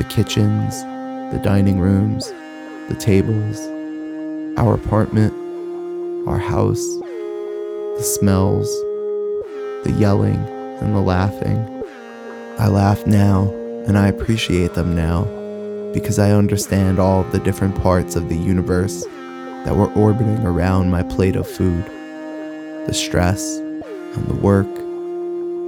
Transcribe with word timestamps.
The 0.00 0.08
kitchens, 0.08 0.82
the 1.30 1.38
dining 1.44 1.78
rooms, 1.78 2.32
the 2.88 2.96
tables, 2.98 3.58
our 4.58 4.72
apartment, 4.72 5.34
our 6.26 6.38
house, 6.38 6.82
the 7.98 8.02
smells, 8.02 8.66
the 9.84 9.94
yelling, 9.98 10.42
and 10.80 10.96
the 10.96 11.00
laughing. 11.00 11.84
I 12.58 12.68
laugh 12.68 13.06
now, 13.06 13.50
and 13.86 13.98
I 13.98 14.06
appreciate 14.08 14.72
them 14.72 14.96
now, 14.96 15.24
because 15.92 16.18
I 16.18 16.30
understand 16.30 16.98
all 16.98 17.24
the 17.24 17.38
different 17.38 17.78
parts 17.82 18.16
of 18.16 18.30
the 18.30 18.38
universe 18.38 19.04
that 19.66 19.76
were 19.76 19.92
orbiting 19.92 20.46
around 20.46 20.90
my 20.90 21.02
plate 21.02 21.36
of 21.36 21.46
food 21.46 21.84
the 22.86 22.94
stress, 22.94 23.58
and 23.58 24.26
the 24.26 24.36
work, 24.36 24.78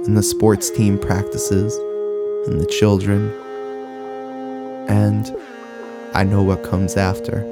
and 0.07 0.17
the 0.17 0.23
sports 0.23 0.71
team 0.71 0.97
practices, 0.97 1.77
and 2.47 2.59
the 2.59 2.65
children. 2.65 3.31
And 4.89 5.35
I 6.13 6.23
know 6.23 6.43
what 6.43 6.63
comes 6.63 6.97
after. 6.97 7.43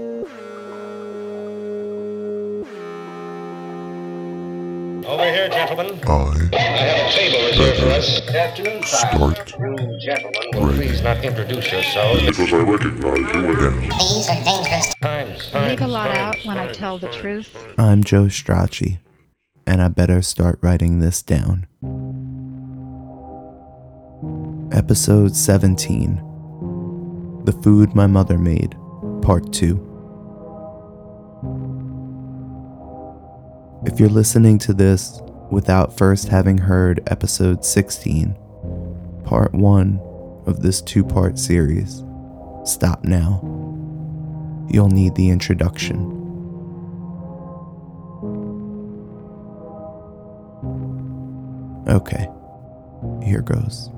Over 5.04 5.26
here, 5.26 5.50
gentlemen. 5.50 6.00
I 6.08 6.50
I 6.54 6.60
have 6.60 7.08
a 7.08 7.12
table 7.12 7.48
reserved 7.50 7.80
for 7.82 7.90
us. 7.90 8.22
Good 8.22 8.36
afternoon, 8.36 8.84
start 8.84 9.14
You 9.60 10.00
gentlemen 10.00 10.42
will 10.54 10.74
please 10.74 11.02
not 11.02 11.24
introduce 11.24 11.72
yourselves. 11.72 12.24
because 12.26 12.54
I 12.54 12.58
recognize 12.58 13.34
you 13.34 13.52
again. 13.52 13.82
These 13.90 14.30
are 14.30 14.44
dangerous. 14.44 14.94
Times, 15.02 15.52
I 15.54 15.70
leave 15.70 15.78
a 15.78 15.82
times, 15.82 15.92
lot 15.92 16.12
out 16.12 16.34
times, 16.36 16.46
when 16.46 16.58
I 16.58 16.72
tell 16.72 16.98
the 16.98 17.10
truth. 17.10 17.56
I'm 17.78 18.04
Joe 18.04 18.26
Strachey, 18.26 19.00
and 19.68 19.82
I 19.82 19.88
better 19.90 20.22
start 20.22 20.60
writing 20.62 21.00
this 21.00 21.22
down. 21.22 21.68
Episode 24.72 25.36
17 25.36 26.31
The 27.44 27.54
Food 27.64 27.96
My 27.96 28.06
Mother 28.06 28.38
Made, 28.38 28.76
Part 29.24 29.52
2. 29.52 29.88
If 33.84 34.00
you're 34.00 34.10
listening 34.10 34.60
to 34.60 34.74
this 34.74 35.20
without 35.50 35.98
first 35.98 36.28
having 36.28 36.60
heard 36.60 37.02
episode 37.08 37.66
16, 37.66 38.38
part 39.26 39.56
1 39.56 40.00
of 40.46 40.62
this 40.62 40.84
two 40.84 41.04
part 41.04 41.40
series, 41.40 42.04
stop 42.64 43.04
now. 43.04 43.40
You'll 44.70 44.90
need 44.90 45.16
the 45.16 45.30
introduction. 45.32 46.20
Okay, 51.88 52.30
here 53.24 53.42
goes. 53.42 53.90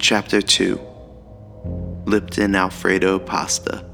Chapter 0.00 0.42
2 0.42 0.88
Lipton 2.04 2.54
Alfredo 2.56 3.18
Pasta. 3.18 3.84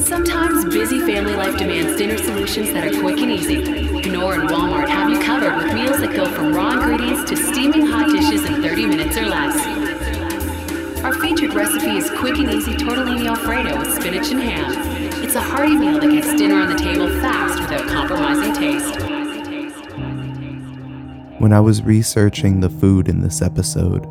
Sometimes 0.00 0.64
busy 0.66 1.00
family 1.00 1.34
life 1.34 1.56
demands 1.56 1.96
dinner 1.96 2.18
solutions 2.18 2.72
that 2.72 2.86
are 2.86 3.00
quick 3.00 3.18
and 3.18 3.30
easy. 3.30 3.62
Knorr 4.10 4.34
and 4.34 4.48
Walmart 4.50 4.88
have 4.88 5.10
you 5.10 5.18
covered 5.20 5.56
with 5.56 5.74
meals 5.74 5.98
that 6.00 6.14
go 6.14 6.26
from 6.26 6.54
raw 6.54 6.72
ingredients 6.72 7.28
to 7.30 7.36
steaming 7.36 7.86
hot 7.86 8.10
dishes 8.10 8.44
in 8.44 8.62
30 8.62 8.86
minutes 8.86 9.16
or 9.16 9.26
less. 9.26 9.56
Our 11.02 11.14
featured 11.14 11.54
recipe 11.54 11.96
is 11.96 12.10
quick 12.10 12.38
and 12.38 12.50
easy 12.50 12.72
tortellini 12.72 13.26
alfredo 13.28 13.78
with 13.78 13.94
spinach 13.94 14.30
and 14.30 14.40
ham. 14.40 15.05
It's 15.36 15.44
a 15.44 15.48
hearty 15.50 15.76
meal 15.76 16.00
that 16.00 16.10
gets 16.10 16.34
dinner 16.34 16.54
on 16.54 16.70
the 16.70 16.78
table 16.78 17.08
fast 17.20 17.60
without 17.60 17.86
compromising 17.88 18.54
taste. 18.54 18.98
When 21.38 21.52
I 21.52 21.60
was 21.60 21.82
researching 21.82 22.60
the 22.60 22.70
food 22.70 23.06
in 23.06 23.20
this 23.20 23.42
episode, 23.42 24.06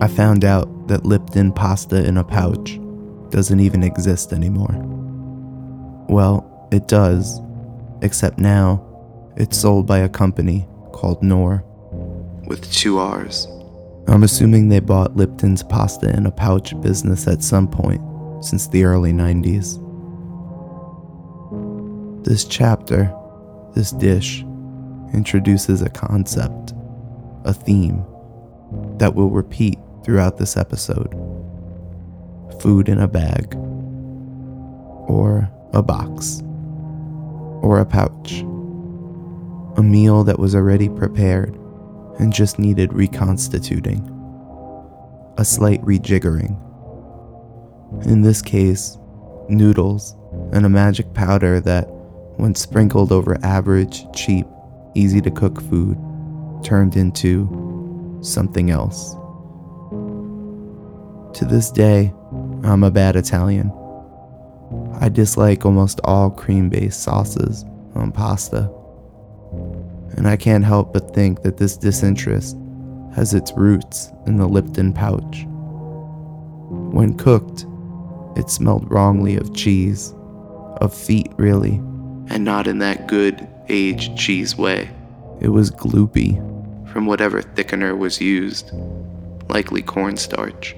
I 0.00 0.08
found 0.08 0.44
out 0.44 0.88
that 0.88 1.06
Lipton 1.06 1.52
pasta 1.52 2.04
in 2.04 2.16
a 2.16 2.24
pouch 2.24 2.80
doesn't 3.28 3.60
even 3.60 3.84
exist 3.84 4.32
anymore. 4.32 4.74
Well, 6.08 6.68
it 6.72 6.88
does, 6.88 7.40
except 8.02 8.40
now 8.40 8.84
it's 9.36 9.56
sold 9.56 9.86
by 9.86 9.98
a 9.98 10.08
company 10.08 10.66
called 10.90 11.22
Knorr, 11.22 11.62
with 12.48 12.68
two 12.72 12.98
R's. 12.98 13.46
I'm 14.08 14.24
assuming 14.24 14.68
they 14.68 14.80
bought 14.80 15.16
Lipton's 15.16 15.62
pasta 15.62 16.12
in 16.12 16.26
a 16.26 16.32
pouch 16.32 16.74
business 16.80 17.28
at 17.28 17.44
some 17.44 17.68
point 17.68 18.02
since 18.44 18.66
the 18.66 18.82
early 18.82 19.12
90s. 19.12 19.86
This 22.22 22.44
chapter, 22.44 23.12
this 23.74 23.92
dish, 23.92 24.44
introduces 25.14 25.80
a 25.82 25.88
concept, 25.88 26.74
a 27.44 27.52
theme, 27.52 28.04
that 28.98 29.14
will 29.14 29.30
repeat 29.30 29.78
throughout 30.04 30.36
this 30.36 30.56
episode 30.56 31.12
food 32.60 32.88
in 32.90 32.98
a 32.98 33.08
bag, 33.08 33.54
or 35.08 35.50
a 35.72 35.82
box, 35.82 36.42
or 37.62 37.80
a 37.80 37.86
pouch. 37.86 38.42
A 39.76 39.82
meal 39.82 40.22
that 40.24 40.38
was 40.38 40.54
already 40.54 40.90
prepared 40.90 41.54
and 42.18 42.32
just 42.34 42.58
needed 42.58 42.92
reconstituting, 42.92 44.00
a 45.38 45.44
slight 45.44 45.80
rejiggering. 45.82 46.54
In 48.04 48.20
this 48.20 48.42
case, 48.42 48.98
noodles 49.48 50.14
and 50.52 50.66
a 50.66 50.68
magic 50.68 51.14
powder 51.14 51.60
that, 51.60 51.88
when 52.40 52.54
sprinkled 52.54 53.12
over 53.12 53.38
average, 53.42 54.10
cheap, 54.14 54.46
easy 54.94 55.20
to 55.20 55.30
cook 55.30 55.60
food, 55.60 55.98
turned 56.64 56.96
into 56.96 58.18
something 58.22 58.70
else. 58.70 59.14
To 61.38 61.44
this 61.44 61.70
day, 61.70 62.12
I'm 62.64 62.82
a 62.82 62.90
bad 62.90 63.16
Italian. 63.16 63.70
I 65.00 65.08
dislike 65.08 65.66
almost 65.66 66.00
all 66.04 66.30
cream 66.30 66.68
based 66.70 67.02
sauces 67.02 67.64
on 67.94 68.10
pasta. 68.10 68.70
And 70.16 70.26
I 70.26 70.36
can't 70.36 70.64
help 70.64 70.92
but 70.92 71.14
think 71.14 71.42
that 71.42 71.58
this 71.58 71.76
disinterest 71.76 72.56
has 73.14 73.34
its 73.34 73.52
roots 73.52 74.12
in 74.26 74.36
the 74.36 74.46
Lipton 74.46 74.92
pouch. 74.92 75.44
When 76.92 77.16
cooked, 77.16 77.66
it 78.36 78.48
smelled 78.48 78.90
wrongly 78.90 79.36
of 79.36 79.54
cheese, 79.54 80.14
of 80.80 80.94
feet, 80.94 81.30
really, 81.36 81.80
and 82.30 82.44
not 82.44 82.66
in 82.66 82.78
that 82.78 83.08
good 83.08 83.46
aged 83.68 84.16
cheese 84.16 84.56
way. 84.56 84.88
It 85.40 85.48
was 85.48 85.70
gloopy 85.70 86.38
from 86.92 87.06
whatever 87.06 87.42
thickener 87.42 87.96
was 87.96 88.20
used, 88.20 88.70
likely 89.48 89.82
cornstarch, 89.82 90.74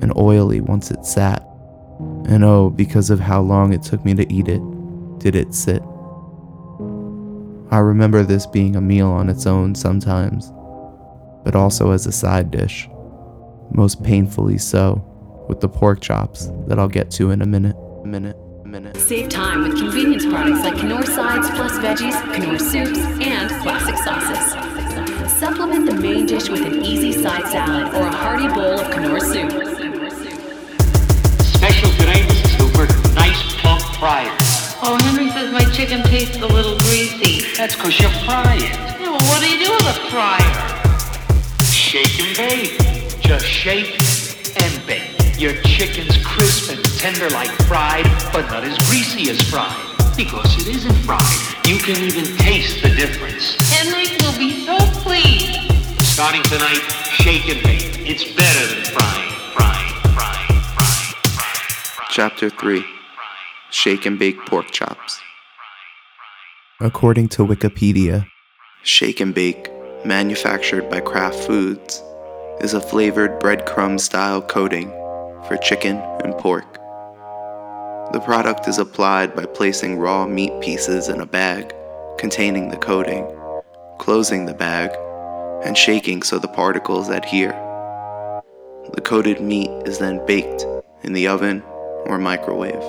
and 0.00 0.16
oily 0.16 0.60
once 0.60 0.90
it 0.90 1.04
sat. 1.04 1.44
And 2.28 2.44
oh, 2.44 2.70
because 2.70 3.10
of 3.10 3.20
how 3.20 3.40
long 3.40 3.72
it 3.72 3.82
took 3.82 4.04
me 4.04 4.14
to 4.14 4.32
eat 4.32 4.48
it, 4.48 4.62
did 5.18 5.34
it 5.34 5.54
sit. 5.54 5.82
I 7.70 7.78
remember 7.78 8.22
this 8.22 8.46
being 8.46 8.76
a 8.76 8.80
meal 8.80 9.08
on 9.08 9.28
its 9.28 9.46
own 9.46 9.74
sometimes, 9.74 10.52
but 11.44 11.54
also 11.54 11.90
as 11.90 12.06
a 12.06 12.12
side 12.12 12.50
dish, 12.50 12.88
most 13.72 14.02
painfully 14.02 14.58
so, 14.58 15.04
with 15.48 15.60
the 15.60 15.68
pork 15.68 16.00
chops 16.00 16.50
that 16.66 16.78
I'll 16.78 16.88
get 16.88 17.10
to 17.12 17.30
in 17.30 17.42
a 17.42 17.46
minute, 17.46 17.76
minute, 18.04 18.36
minute. 18.68 18.96
Save 18.96 19.28
time 19.30 19.62
with 19.62 19.78
convenience 19.78 20.26
products 20.26 20.62
like 20.62 20.82
Knorr 20.84 21.04
sides 21.04 21.48
plus 21.50 21.72
veggies, 21.78 22.14
Knorr 22.38 22.58
soups, 22.58 22.98
and 23.20 23.50
classic 23.62 23.96
sauces. 23.96 25.32
Supplement 25.32 25.86
the 25.86 25.94
main 25.94 26.26
dish 26.26 26.48
with 26.48 26.62
an 26.62 26.84
easy 26.84 27.12
side 27.12 27.46
salad 27.48 27.94
or 27.94 28.06
a 28.06 28.12
hearty 28.12 28.48
bowl 28.48 28.78
of 28.78 28.88
Knorr 28.90 29.20
soup. 29.20 29.50
Special 31.40 31.90
today, 31.92 32.20
Mrs. 32.28 32.54
Hooper, 32.58 33.14
nice 33.14 33.54
plump 33.60 33.82
fryers. 33.96 34.76
Oh, 34.82 34.98
Henry 35.02 35.30
says 35.30 35.50
my 35.52 35.64
chicken 35.72 36.02
tastes 36.04 36.36
a 36.36 36.46
little 36.46 36.76
greasy. 36.78 37.44
That's 37.56 37.74
because 37.74 37.98
you're 37.98 38.10
frying. 38.26 38.60
Yeah, 38.60 39.10
well, 39.10 39.20
what 39.28 39.40
do 39.40 39.50
you 39.50 39.64
do 39.64 39.72
with 39.72 39.86
a 39.86 39.94
fryer? 40.10 40.54
Shake 41.64 42.20
and 42.20 42.36
bake. 42.36 43.20
Just 43.20 43.46
shake 43.46 43.98
and 44.62 44.86
bake. 44.86 45.07
Your 45.38 45.54
chicken's 45.62 46.18
crisp 46.26 46.68
and 46.68 46.84
tender 46.98 47.30
like 47.30 47.50
fried, 47.68 48.06
but 48.32 48.50
not 48.50 48.64
as 48.64 48.76
greasy 48.88 49.30
as 49.30 49.40
fried. 49.48 49.72
Because 50.16 50.60
it 50.60 50.74
isn't 50.74 50.96
fried. 51.06 51.22
You 51.64 51.78
can 51.78 51.96
even 52.02 52.36
taste 52.38 52.82
the 52.82 52.88
difference. 52.88 53.54
Henry 53.70 54.08
will 54.20 54.36
be 54.36 54.66
so 54.66 54.76
pleased. 55.00 55.54
Starting 56.02 56.42
tonight, 56.42 56.80
shake 57.12 57.48
and 57.48 57.62
bake. 57.62 58.00
It's 58.00 58.24
better 58.24 58.74
than 58.74 58.84
frying, 58.86 59.30
frying, 59.54 59.94
frying, 60.12 60.60
frying, 60.60 60.60
frying, 60.74 61.44
frying. 61.54 62.08
Chapter 62.10 62.50
3 62.50 62.84
Shake 63.70 64.06
and 64.06 64.18
Bake 64.18 64.44
Pork 64.46 64.72
Chops. 64.72 65.20
According 66.80 67.28
to 67.28 67.46
Wikipedia, 67.46 68.26
Shake 68.82 69.20
and 69.20 69.32
Bake, 69.32 69.70
manufactured 70.04 70.90
by 70.90 70.98
Kraft 70.98 71.38
Foods, 71.38 72.02
is 72.60 72.74
a 72.74 72.80
flavored 72.80 73.38
breadcrumb 73.38 74.00
style 74.00 74.42
coating 74.42 74.92
for 75.48 75.56
chicken 75.56 75.96
and 76.22 76.36
pork. 76.38 76.74
The 78.12 78.20
product 78.24 78.68
is 78.68 78.78
applied 78.78 79.34
by 79.34 79.46
placing 79.46 79.98
raw 79.98 80.26
meat 80.26 80.52
pieces 80.60 81.08
in 81.08 81.20
a 81.20 81.26
bag 81.26 81.74
containing 82.18 82.68
the 82.68 82.76
coating, 82.76 83.26
closing 83.98 84.46
the 84.46 84.54
bag, 84.54 84.90
and 85.64 85.76
shaking 85.76 86.22
so 86.22 86.38
the 86.38 86.48
particles 86.48 87.08
adhere. 87.08 87.52
The 88.94 89.02
coated 89.02 89.40
meat 89.40 89.70
is 89.86 89.98
then 89.98 90.24
baked 90.26 90.64
in 91.02 91.12
the 91.12 91.28
oven 91.28 91.62
or 92.06 92.18
microwave. 92.18 92.82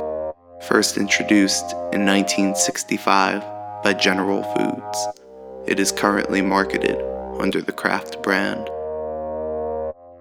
First 0.67 0.97
introduced 0.97 1.71
in 1.93 2.05
1965 2.05 3.41
by 3.83 3.93
General 3.93 4.43
Foods, 4.55 5.07
it 5.67 5.79
is 5.79 5.91
currently 5.91 6.41
marketed 6.41 6.97
under 7.39 7.61
the 7.61 7.71
Kraft 7.71 8.21
brand. 8.21 8.69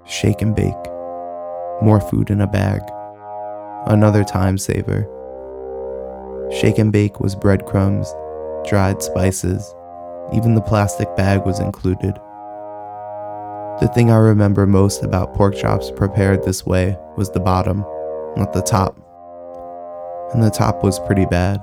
Shake 0.07 0.43
and 0.43 0.55
bake. 0.55 0.98
More 1.81 2.01
food 2.01 2.31
in 2.31 2.41
a 2.41 2.47
bag. 2.47 2.83
Another 3.87 4.25
time 4.25 4.59
saver. 4.59 5.09
Shake 6.51 6.79
and 6.79 6.93
bake 6.93 7.21
was 7.21 7.37
breadcrumbs, 7.37 8.13
dried 8.69 9.03
spices, 9.03 9.75
even 10.33 10.55
the 10.55 10.61
plastic 10.61 11.15
bag 11.17 11.45
was 11.47 11.61
included. 11.61 12.15
The 13.81 13.91
thing 13.95 14.11
I 14.11 14.17
remember 14.17 14.67
most 14.67 15.05
about 15.05 15.35
pork 15.35 15.57
chops 15.57 15.93
prepared 15.93 16.43
this 16.43 16.67
way 16.67 16.97
was 17.17 17.31
the 17.31 17.41
bottom, 17.41 17.85
not 18.37 18.53
the 18.53 18.63
top. 18.63 18.97
And 20.35 20.43
the 20.43 20.51
top 20.51 20.83
was 20.83 20.99
pretty 21.01 21.27
bad. 21.27 21.61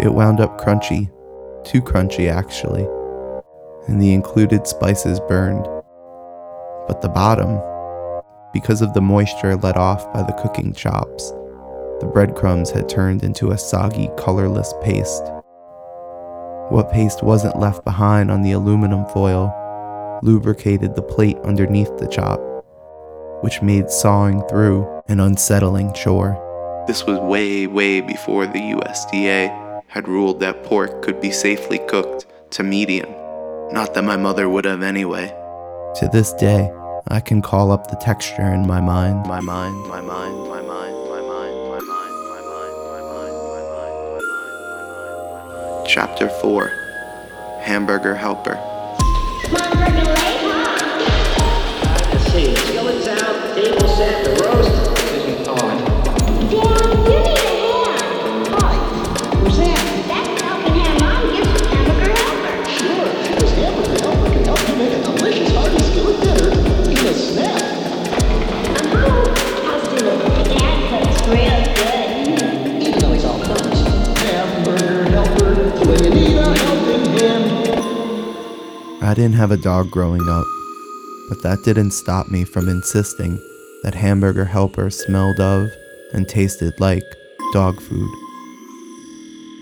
It 0.00 0.12
wound 0.12 0.40
up 0.40 0.60
crunchy, 0.60 1.10
too 1.64 1.80
crunchy 1.80 2.30
actually, 2.30 2.86
and 3.86 4.02
the 4.02 4.12
included 4.12 4.66
spices 4.66 5.18
burned. 5.20 5.64
But 6.86 7.00
the 7.00 7.08
bottom, 7.08 7.58
because 8.58 8.82
of 8.82 8.92
the 8.92 9.00
moisture 9.00 9.54
let 9.54 9.76
off 9.76 10.12
by 10.12 10.20
the 10.20 10.32
cooking 10.32 10.72
chops, 10.72 11.30
the 12.00 12.10
breadcrumbs 12.12 12.70
had 12.70 12.88
turned 12.88 13.22
into 13.22 13.52
a 13.52 13.58
soggy, 13.58 14.10
colorless 14.18 14.74
paste. 14.82 15.22
What 16.68 16.90
paste 16.90 17.22
wasn't 17.22 17.60
left 17.60 17.84
behind 17.84 18.32
on 18.32 18.42
the 18.42 18.50
aluminum 18.50 19.06
foil 19.06 19.54
lubricated 20.24 20.96
the 20.96 21.02
plate 21.02 21.36
underneath 21.44 21.96
the 21.98 22.08
chop, 22.08 22.40
which 23.44 23.62
made 23.62 23.90
sawing 23.90 24.42
through 24.48 24.84
an 25.06 25.20
unsettling 25.20 25.92
chore. 25.92 26.34
This 26.88 27.06
was 27.06 27.20
way, 27.20 27.68
way 27.68 28.00
before 28.00 28.48
the 28.48 28.58
USDA 28.58 29.82
had 29.86 30.08
ruled 30.08 30.40
that 30.40 30.64
pork 30.64 31.00
could 31.02 31.20
be 31.20 31.30
safely 31.30 31.78
cooked 31.86 32.26
to 32.50 32.64
medium. 32.64 33.08
Not 33.72 33.94
that 33.94 34.02
my 34.02 34.16
mother 34.16 34.48
would 34.48 34.64
have 34.64 34.82
anyway. 34.82 35.28
To 36.00 36.08
this 36.12 36.32
day, 36.32 36.72
I 37.10 37.20
can 37.20 37.40
call 37.40 37.72
up 37.72 37.88
the 37.88 37.96
texture 37.96 38.42
in 38.42 38.66
my 38.66 38.82
mind, 38.82 39.26
my 39.26 39.40
mind, 39.40 39.88
my 39.88 40.02
mind, 40.02 40.48
my 40.48 40.60
mind. 40.60 40.94
Chapter 45.86 46.28
4 46.28 46.68
Hamburger 47.62 48.14
Helper. 48.14 48.62
Didn't 79.18 79.34
have 79.34 79.50
a 79.50 79.56
dog 79.56 79.90
growing 79.90 80.28
up, 80.28 80.46
but 81.28 81.42
that 81.42 81.64
didn't 81.64 81.90
stop 81.90 82.28
me 82.28 82.44
from 82.44 82.68
insisting 82.68 83.36
that 83.82 83.92
Hamburger 83.92 84.44
Helper 84.44 84.90
smelled 84.90 85.40
of 85.40 85.68
and 86.12 86.28
tasted 86.28 86.78
like 86.78 87.02
dog 87.52 87.80
food. 87.80 88.08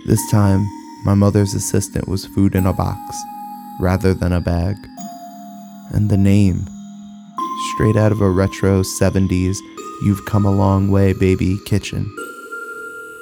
This 0.07 0.21
time, 0.31 0.63
my 1.07 1.15
mother's 1.15 1.55
assistant 1.55 2.07
was 2.07 2.27
food 2.27 2.55
in 2.55 2.67
a 2.67 2.75
box 2.75 3.17
rather 3.81 4.13
than 4.13 4.33
a 4.33 4.43
bag. 4.43 4.77
And 5.95 6.11
the 6.11 6.19
name, 6.19 6.67
straight 7.75 7.97
out 7.97 8.13
of 8.13 8.21
a 8.21 8.31
retro 8.31 8.83
70s 8.83 9.57
You've 10.03 10.27
Come 10.27 10.45
a 10.45 10.55
Long 10.55 10.91
Way 10.91 11.15
Baby 11.15 11.57
kitchen. 11.65 12.05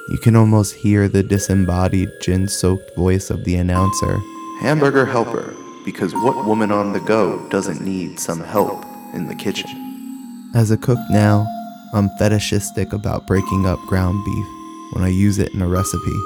You 0.09 0.19
can 0.19 0.35
almost 0.35 0.75
hear 0.75 1.09
the 1.09 1.23
disembodied 1.23 2.11
gin 2.21 2.49
soaked 2.49 2.97
voice 2.97 3.31
of 3.31 3.45
the 3.45 3.55
announcer 3.55 4.19
Hamburger 4.61 5.07
Helper, 5.07 5.55
because 5.85 6.15
what 6.15 6.47
woman 6.47 6.73
on 6.73 6.93
the 6.93 7.01
go 7.01 7.47
doesn't 7.51 7.81
need 7.81 8.19
some 8.19 8.41
help 8.41 8.85
in 9.13 9.27
the 9.27 9.35
kitchen? 9.35 10.51
As 10.55 10.71
a 10.71 10.77
cook 10.77 10.99
now, 11.11 11.47
I'm 11.93 12.09
fetishistic 12.19 12.93
about 12.93 13.27
breaking 13.27 13.67
up 13.67 13.79
ground 13.81 14.25
beef 14.25 14.47
when 14.93 15.05
I 15.05 15.09
use 15.09 15.39
it 15.39 15.53
in 15.55 15.63
a 15.63 15.69
recipe. 15.69 16.19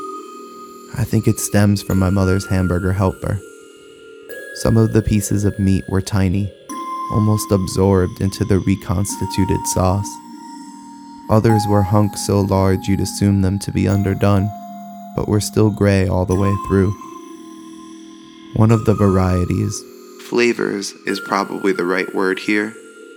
I 0.97 1.05
think 1.05 1.27
it 1.27 1.39
stems 1.39 1.83
from 1.83 1.99
my 1.99 2.11
mother's 2.11 2.47
hamburger 2.47 2.93
helper. 2.93 3.39
Some 4.57 4.77
of 4.77 4.93
the 4.93 5.03
pieces 5.03 5.45
of 5.45 5.59
meat 5.59 5.85
were 5.89 6.01
tiny, 6.01 6.51
almost 7.13 7.51
absorbed 7.53 8.21
into 8.21 8.45
the 8.45 8.61
reconstituted 8.61 9.61
sauce. 9.75 10.09
Others 11.31 11.63
were 11.69 11.83
hunks 11.83 12.27
so 12.27 12.41
large 12.41 12.89
you'd 12.89 13.01
assume 13.01 13.43
them 13.43 13.59
to 13.61 13.73
be 13.73 13.87
underdone, 13.87 14.51
but 15.15 15.29
were 15.29 15.41
still 15.41 15.71
gray 15.71 16.09
all 16.09 16.25
the 16.25 16.35
way 16.35 16.55
through. 16.67 16.95
One 18.55 18.71
of 18.71 18.87
the 18.87 18.95
varieties, 18.95 19.83
flavors 20.29 20.93
is 21.07 21.21
probably 21.21 21.73
the 21.73 21.85
right 21.85 22.13
word 22.15 22.39
here, 22.39 22.75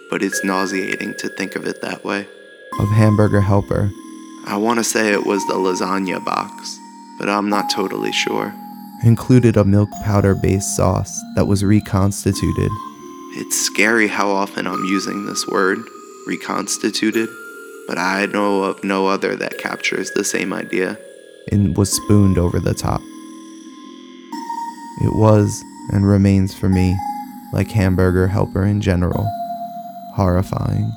but 0.09 0.21
it's 0.21 0.43
nauseating 0.43 1.15
to 1.19 1.29
think 1.29 1.55
of 1.55 1.65
it 1.65 1.81
that 1.81 2.03
way, 2.03 2.27
of 2.79 2.89
Hamburger 2.89 3.41
Helper. 3.41 3.89
I 4.45 4.57
want 4.57 4.79
to 4.79 4.83
say 4.83 5.11
it 5.11 5.25
was 5.25 5.45
the 5.47 5.53
lasagna 5.53 6.23
box, 6.23 6.77
but 7.17 7.29
I'm 7.29 7.49
not 7.49 7.69
totally 7.69 8.11
sure. 8.11 8.53
Included 9.03 9.57
a 9.57 9.63
milk 9.63 9.89
powder 10.03 10.35
based 10.35 10.75
sauce 10.75 11.19
that 11.35 11.45
was 11.45 11.63
reconstituted. 11.63 12.71
It's 13.33 13.59
scary 13.59 14.07
how 14.07 14.29
often 14.29 14.67
I'm 14.67 14.83
using 14.83 15.25
this 15.25 15.47
word, 15.47 15.79
reconstituted, 16.27 17.29
but 17.87 17.97
I 17.97 18.25
know 18.25 18.63
of 18.63 18.83
no 18.83 19.07
other 19.07 19.35
that 19.37 19.57
captures 19.57 20.11
the 20.11 20.23
same 20.23 20.53
idea 20.53 20.97
and 21.51 21.75
was 21.75 21.91
spooned 21.91 22.37
over 22.37 22.59
the 22.59 22.73
top. 22.73 23.01
It 25.03 25.15
was 25.15 25.63
and 25.91 26.07
remains 26.07 26.53
for 26.53 26.69
me, 26.69 26.95
like 27.53 27.69
Hamburger 27.71 28.27
Helper 28.27 28.63
in 28.63 28.81
general, 28.81 29.27
horrifying. 30.15 30.93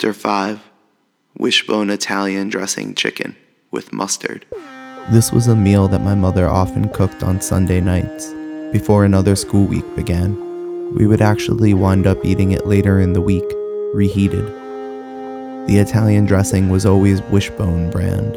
Chapter 0.00 0.14
5 0.14 0.60
Wishbone 1.36 1.90
Italian 1.90 2.48
Dressing 2.48 2.94
Chicken 2.94 3.36
with 3.70 3.92
Mustard. 3.92 4.46
This 5.10 5.30
was 5.30 5.46
a 5.46 5.54
meal 5.54 5.88
that 5.88 6.00
my 6.00 6.14
mother 6.14 6.48
often 6.48 6.88
cooked 6.88 7.22
on 7.22 7.42
Sunday 7.42 7.82
nights 7.82 8.32
before 8.72 9.04
another 9.04 9.36
school 9.36 9.66
week 9.66 9.84
began. 9.94 10.94
We 10.94 11.06
would 11.06 11.20
actually 11.20 11.74
wind 11.74 12.06
up 12.06 12.24
eating 12.24 12.52
it 12.52 12.66
later 12.66 12.98
in 12.98 13.12
the 13.12 13.20
week, 13.20 13.44
reheated. 13.92 14.46
The 15.66 15.76
Italian 15.76 16.24
dressing 16.24 16.70
was 16.70 16.86
always 16.86 17.20
Wishbone 17.24 17.90
brand. 17.90 18.36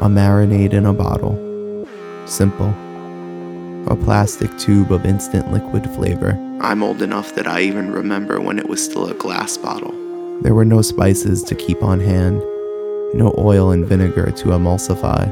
A 0.00 0.06
marinade 0.06 0.74
in 0.74 0.84
a 0.84 0.92
bottle. 0.92 1.34
Simple. 2.26 2.74
A 3.90 3.96
plastic 3.96 4.54
tube 4.58 4.92
of 4.92 5.06
instant 5.06 5.50
liquid 5.50 5.88
flavor. 5.92 6.32
I'm 6.60 6.82
old 6.82 7.00
enough 7.00 7.34
that 7.36 7.46
I 7.46 7.62
even 7.62 7.90
remember 7.90 8.38
when 8.38 8.58
it 8.58 8.68
was 8.68 8.84
still 8.84 9.06
a 9.06 9.14
glass 9.14 9.56
bottle. 9.56 10.01
There 10.40 10.54
were 10.54 10.64
no 10.64 10.82
spices 10.82 11.42
to 11.44 11.54
keep 11.54 11.82
on 11.82 12.00
hand, 12.00 12.38
no 13.14 13.34
oil 13.38 13.70
and 13.70 13.84
vinegar 13.86 14.30
to 14.30 14.48
emulsify. 14.48 15.28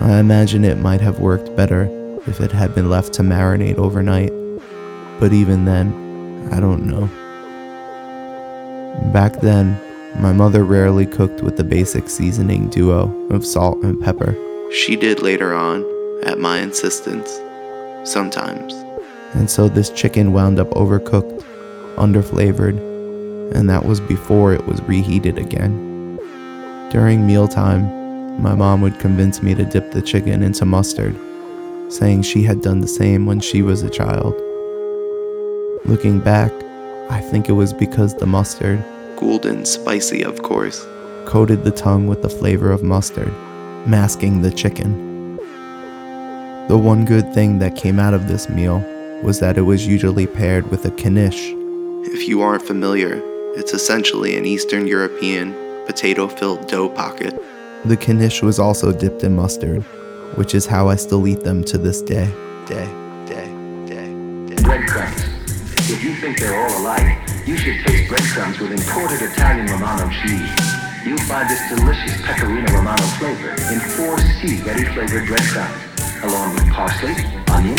I 0.00 0.18
imagine 0.18 0.64
it 0.64 0.78
might 0.78 1.00
have 1.00 1.20
worked 1.20 1.54
better 1.56 1.84
if 2.26 2.40
it 2.40 2.50
had 2.50 2.74
been 2.74 2.90
left 2.90 3.12
to 3.14 3.22
marinate 3.22 3.76
overnight, 3.76 4.32
but 5.20 5.32
even 5.32 5.64
then, 5.64 6.48
I 6.52 6.58
don't 6.58 6.84
know. 6.86 7.08
Back 9.12 9.40
then, 9.40 9.80
My 10.18 10.32
mother 10.32 10.64
rarely 10.64 11.04
cooked 11.04 11.42
with 11.42 11.58
the 11.58 11.64
basic 11.64 12.08
seasoning 12.08 12.70
duo 12.70 13.12
of 13.28 13.44
salt 13.44 13.82
and 13.82 14.00
pepper. 14.00 14.34
She 14.72 14.96
did 14.96 15.20
later 15.20 15.52
on, 15.52 15.84
at 16.24 16.38
my 16.38 16.60
insistence, 16.60 17.38
sometimes. 18.02 18.72
And 19.34 19.50
so 19.50 19.68
this 19.68 19.90
chicken 19.90 20.32
wound 20.32 20.58
up 20.58 20.70
overcooked, 20.70 21.44
underflavored, 21.96 22.78
and 23.54 23.68
that 23.70 23.84
was 23.84 24.00
before 24.00 24.52
it 24.52 24.66
was 24.66 24.82
reheated 24.82 25.38
again. 25.38 26.18
During 26.90 27.26
mealtime, 27.26 27.84
my 28.40 28.54
mom 28.54 28.80
would 28.82 28.98
convince 28.98 29.42
me 29.42 29.54
to 29.54 29.64
dip 29.64 29.92
the 29.92 30.02
chicken 30.02 30.42
into 30.42 30.64
mustard, 30.64 31.16
saying 31.88 32.22
she 32.22 32.42
had 32.42 32.60
done 32.60 32.80
the 32.80 32.88
same 32.88 33.26
when 33.26 33.40
she 33.40 33.62
was 33.62 33.82
a 33.82 33.90
child. 33.90 34.34
Looking 35.84 36.20
back, 36.20 36.52
I 37.10 37.20
think 37.20 37.48
it 37.48 37.52
was 37.52 37.72
because 37.72 38.14
the 38.14 38.26
mustard, 38.26 38.84
golden 39.16 39.64
spicy 39.64 40.22
of 40.22 40.42
course, 40.42 40.86
coated 41.24 41.64
the 41.64 41.70
tongue 41.70 42.06
with 42.06 42.22
the 42.22 42.28
flavor 42.28 42.70
of 42.70 42.82
mustard, 42.82 43.32
masking 43.86 44.42
the 44.42 44.50
chicken. 44.50 45.36
The 46.68 46.76
one 46.76 47.04
good 47.04 47.32
thing 47.32 47.60
that 47.60 47.76
came 47.76 48.00
out 48.00 48.14
of 48.14 48.26
this 48.26 48.48
meal 48.48 48.78
was 49.22 49.38
that 49.40 49.56
it 49.56 49.62
was 49.62 49.86
usually 49.86 50.26
paired 50.26 50.70
with 50.70 50.84
a 50.84 50.90
knish. 50.90 51.52
If 52.12 52.28
you 52.28 52.42
aren't 52.42 52.62
familiar, 52.62 53.22
it's 53.56 53.72
essentially 53.72 54.36
an 54.36 54.44
Eastern 54.44 54.86
European 54.86 55.54
potato 55.86 56.28
filled 56.28 56.68
dough 56.68 56.90
pocket. 56.90 57.34
The 57.86 57.96
knish 57.96 58.42
was 58.42 58.58
also 58.58 58.92
dipped 58.92 59.24
in 59.24 59.34
mustard, 59.34 59.82
which 60.36 60.54
is 60.54 60.66
how 60.66 60.88
I 60.88 60.96
still 60.96 61.26
eat 61.26 61.40
them 61.40 61.64
to 61.64 61.78
this 61.78 62.02
day. 62.02 62.26
Day, 62.66 62.84
day, 63.24 63.48
day, 63.86 64.12
day. 64.46 64.62
Breadcrumbs. 64.62 65.24
If 65.88 66.04
you 66.04 66.14
think 66.16 66.38
they're 66.38 66.54
all 66.54 66.82
alike, 66.82 67.18
you 67.46 67.56
should 67.56 67.80
taste 67.86 68.10
breadcrumbs 68.10 68.60
with 68.60 68.72
imported 68.72 69.22
Italian 69.22 69.66
Romano 69.68 70.10
cheese. 70.10 70.52
You'll 71.06 71.16
find 71.24 71.48
this 71.48 71.62
delicious 71.70 72.20
pecorino 72.26 72.70
Romano 72.74 73.02
flavor 73.16 73.50
in 73.72 73.80
4C 73.96 74.66
ready 74.66 74.84
flavored 74.92 75.28
breadcrumbs, 75.28 76.24
along 76.24 76.54
with 76.54 76.68
parsley, 76.72 77.14
onion, 77.48 77.78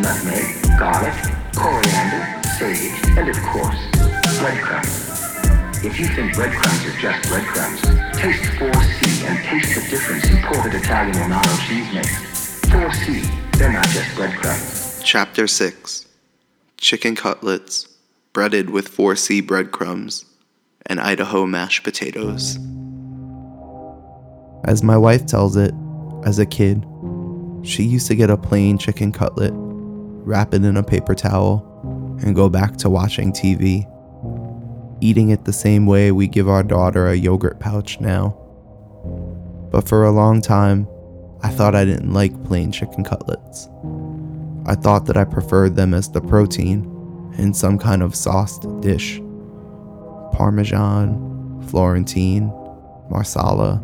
nutmeg, 0.00 0.42
garlic, 0.80 1.14
coriander, 1.54 2.42
sage, 2.58 2.98
and 3.18 3.28
of 3.28 3.36
course, 3.42 3.78
breadcrumbs. 4.40 5.11
If 5.84 5.98
you 5.98 6.06
think 6.06 6.32
breadcrumbs 6.36 6.86
are 6.86 6.96
just 7.00 7.28
breadcrumbs, 7.28 7.80
taste 8.16 8.44
4C 8.52 9.26
and 9.26 9.44
taste 9.44 9.74
the 9.74 9.90
difference 9.90 10.30
imported 10.30 10.74
Italian 10.74 11.18
Romano 11.18 11.56
cheese 11.66 11.92
makes. 11.92 12.60
4C, 12.66 13.58
they're 13.58 13.72
not 13.72 13.88
just 13.88 14.14
breadcrumbs. 14.14 15.02
Chapter 15.04 15.48
6 15.48 16.06
Chicken 16.76 17.16
cutlets, 17.16 17.88
breaded 18.32 18.70
with 18.70 18.96
4C 18.96 19.44
breadcrumbs, 19.44 20.24
and 20.86 21.00
Idaho 21.00 21.46
mashed 21.46 21.82
potatoes. 21.82 22.58
As 24.64 24.84
my 24.84 24.96
wife 24.96 25.26
tells 25.26 25.56
it, 25.56 25.74
as 26.24 26.38
a 26.38 26.46
kid, 26.46 26.86
she 27.64 27.82
used 27.82 28.06
to 28.06 28.14
get 28.14 28.30
a 28.30 28.36
plain 28.36 28.78
chicken 28.78 29.10
cutlet, 29.10 29.52
wrap 29.56 30.54
it 30.54 30.64
in 30.64 30.76
a 30.76 30.82
paper 30.84 31.16
towel, 31.16 31.66
and 32.22 32.36
go 32.36 32.48
back 32.48 32.76
to 32.76 32.88
watching 32.88 33.32
TV, 33.32 33.88
eating 35.02 35.30
it 35.30 35.44
the 35.44 35.52
same 35.52 35.84
way 35.84 36.12
we 36.12 36.28
give 36.28 36.48
our 36.48 36.62
daughter 36.62 37.08
a 37.08 37.16
yogurt 37.16 37.58
pouch 37.58 38.00
now. 38.00 38.38
But 39.72 39.88
for 39.88 40.04
a 40.04 40.12
long 40.12 40.40
time, 40.40 40.86
I 41.42 41.48
thought 41.48 41.74
I 41.74 41.84
didn't 41.84 42.12
like 42.12 42.44
plain 42.44 42.70
chicken 42.70 43.02
cutlets. 43.02 43.68
I 44.64 44.76
thought 44.76 45.06
that 45.06 45.16
I 45.16 45.24
preferred 45.24 45.74
them 45.74 45.92
as 45.92 46.08
the 46.08 46.20
protein 46.20 46.88
in 47.36 47.52
some 47.52 47.78
kind 47.78 48.02
of 48.02 48.14
sauced 48.14 48.64
dish 48.80 49.20
Parmesan, 50.32 51.62
Florentine, 51.68 52.48
Marsala. 53.10 53.82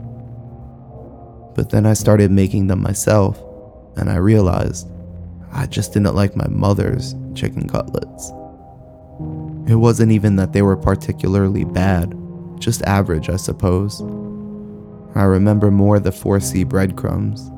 But 1.55 1.71
then 1.71 1.85
I 1.85 1.95
started 1.95 2.31
making 2.31 2.69
them 2.69 2.81
myself, 2.81 3.43
and 3.97 4.09
I 4.09 4.17
realized 4.17 4.89
I 5.53 5.67
just 5.67 5.93
didn't 5.93 6.15
like 6.15 6.37
my 6.37 6.47
mother's 6.47 7.15
chicken 7.35 7.69
cutlets. 7.69 8.33
It 9.69 9.75
wasn't 9.75 10.13
even 10.13 10.37
that 10.37 10.55
they 10.55 10.63
were 10.63 10.77
particularly 10.77 11.65
bad, 11.65 12.17
just 12.59 12.83
average, 12.83 13.29
I 13.29 13.37
suppose. 13.37 14.01
I 15.15 15.25
remember 15.25 15.71
more 15.71 16.01
the 16.01 16.11
4C 16.11 16.67
breadcrumbs, 16.67 17.51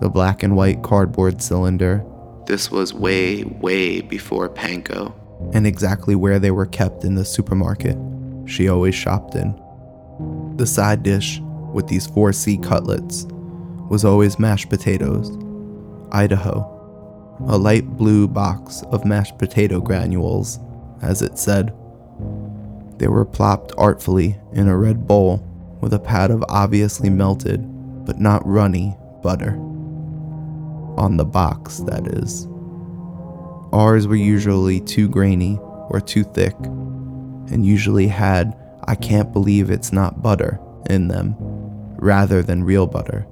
the 0.00 0.10
black 0.10 0.42
and 0.42 0.56
white 0.56 0.82
cardboard 0.82 1.40
cylinder. 1.40 2.04
This 2.46 2.70
was 2.70 2.92
way, 2.92 3.44
way 3.44 4.02
before 4.02 4.48
Panko, 4.50 5.14
and 5.54 5.66
exactly 5.66 6.14
where 6.14 6.38
they 6.38 6.50
were 6.50 6.66
kept 6.66 7.04
in 7.04 7.14
the 7.14 7.24
supermarket 7.24 7.96
she 8.48 8.68
always 8.68 8.94
shopped 8.94 9.34
in. 9.34 9.54
The 10.56 10.66
side 10.66 11.02
dish 11.02 11.40
with 11.72 11.86
these 11.86 12.06
4C 12.08 12.62
cutlets 12.62 13.26
was 13.88 14.04
always 14.04 14.38
mashed 14.38 14.68
potatoes, 14.68 15.30
Idaho, 16.12 16.74
a 17.46 17.56
light 17.56 17.86
blue 17.96 18.26
box 18.26 18.82
of 18.90 19.04
mashed 19.04 19.38
potato 19.38 19.80
granules, 19.80 20.58
as 21.02 21.22
it 21.22 21.38
said. 21.38 21.74
They 22.98 23.08
were 23.08 23.24
plopped 23.24 23.72
artfully 23.78 24.38
in 24.52 24.68
a 24.68 24.76
red 24.76 25.06
bowl 25.06 25.44
with 25.80 25.92
a 25.92 25.98
pat 25.98 26.30
of 26.30 26.44
obviously 26.48 27.10
melted, 27.10 27.62
but 28.04 28.18
not 28.18 28.46
runny, 28.46 28.96
butter. 29.22 29.52
On 30.96 31.16
the 31.16 31.24
box, 31.24 31.78
that 31.80 32.06
is. 32.08 32.48
Ours 33.72 34.06
were 34.08 34.16
usually 34.16 34.80
too 34.80 35.08
grainy 35.08 35.58
or 35.90 36.00
too 36.00 36.24
thick, 36.24 36.56
and 36.58 37.64
usually 37.64 38.08
had 38.08 38.56
I 38.86 38.94
can't 38.94 39.32
believe 39.32 39.70
it's 39.70 39.92
not 39.92 40.22
butter 40.22 40.58
in 40.88 41.08
them, 41.08 41.36
rather 41.98 42.42
than 42.42 42.64
real 42.64 42.86
butter. 42.86 43.26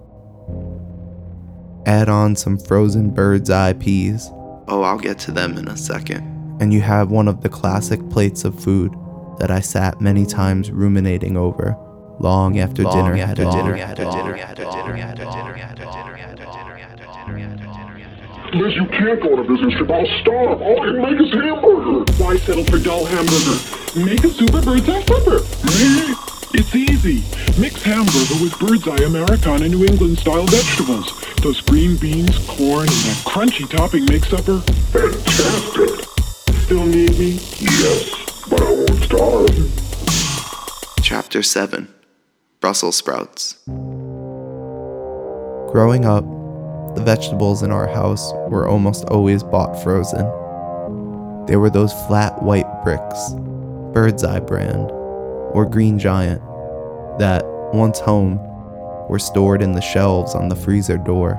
Add 1.86 2.08
on 2.08 2.36
some 2.36 2.58
frozen 2.58 3.10
bird's 3.10 3.48
eye 3.48 3.72
peas. 3.72 4.28
Oh, 4.68 4.82
I'll 4.82 4.98
get 4.98 5.18
to 5.20 5.32
them 5.32 5.56
in 5.56 5.68
a 5.68 5.76
second. 5.76 6.35
And 6.60 6.72
you 6.72 6.80
have 6.80 7.10
one 7.10 7.28
of 7.28 7.42
the 7.42 7.48
classic 7.48 8.08
plates 8.08 8.44
of 8.44 8.58
food 8.58 8.94
that 9.38 9.50
I 9.50 9.60
sat 9.60 10.00
many 10.00 10.24
times 10.24 10.70
ruminating 10.70 11.36
over 11.36 11.76
long 12.18 12.58
after 12.58 12.82
long 12.82 13.12
dinner 13.12 13.22
after 13.22 13.44
dinner 13.44 13.76
after 13.76 14.04
dinner 14.04 14.36
after 14.38 14.64
dinner 14.64 14.96
after 14.96 15.24
dinner 15.24 15.56
after 15.58 15.84
dinner 15.84 16.36
Liz, 18.54 18.74
you 18.74 18.86
can't 18.86 19.20
go 19.20 19.34
on 19.34 19.40
a 19.40 19.48
business 19.48 19.74
trip. 19.74 19.90
I'll 19.90 20.06
starve. 20.20 20.62
All 20.62 20.80
I 20.80 20.86
can 20.86 21.02
make 21.02 21.20
is 21.20 21.32
hamburger. 21.32 22.10
Why 22.22 22.36
settle 22.38 22.64
for 22.64 22.78
dull 22.78 23.04
hamburger? 23.04 23.58
Make 24.00 24.24
a 24.24 24.30
super 24.30 24.62
bird's 24.62 24.88
eye 24.88 25.02
flipper. 25.02 25.40
Me? 25.76 26.14
It's 26.54 26.74
easy. 26.74 27.22
Mix 27.60 27.82
hamburger 27.82 28.42
with 28.42 28.58
bird's 28.58 28.88
eye 28.88 29.04
Americana 29.04 29.68
New 29.68 29.84
England 29.84 30.18
style 30.18 30.46
vegetables. 30.46 31.12
Those 31.42 31.60
green 31.60 31.96
beans, 31.96 32.38
corn, 32.46 32.88
and 32.88 32.88
that 32.88 33.22
crunchy 33.26 33.68
topping 33.68 34.06
makes 34.06 34.28
supper 34.28 34.60
fantastic. 34.92 36.15
Still 36.66 36.84
need 36.84 37.16
me? 37.16 37.38
Yes, 37.60 38.10
but 38.50 38.60
I 38.60 38.72
won't 38.72 39.04
starve. 39.04 39.56
Chapter 41.00 41.40
7 41.40 41.86
Brussels 42.58 42.96
Sprouts. 42.96 43.58
Growing 45.70 46.04
up, 46.04 46.24
the 46.96 47.04
vegetables 47.04 47.62
in 47.62 47.70
our 47.70 47.86
house 47.86 48.32
were 48.48 48.66
almost 48.66 49.04
always 49.04 49.44
bought 49.44 49.80
frozen. 49.84 50.26
They 51.46 51.54
were 51.54 51.70
those 51.70 51.92
flat 52.08 52.42
white 52.42 52.66
bricks, 52.82 53.34
Bird's 53.94 54.24
Eye 54.24 54.40
brand, 54.40 54.90
or 54.90 55.68
Green 55.70 56.00
Giant, 56.00 56.42
that, 57.20 57.44
once 57.74 58.00
home, 58.00 58.40
were 59.08 59.20
stored 59.20 59.62
in 59.62 59.70
the 59.70 59.80
shelves 59.80 60.34
on 60.34 60.48
the 60.48 60.56
freezer 60.56 60.98
door. 60.98 61.34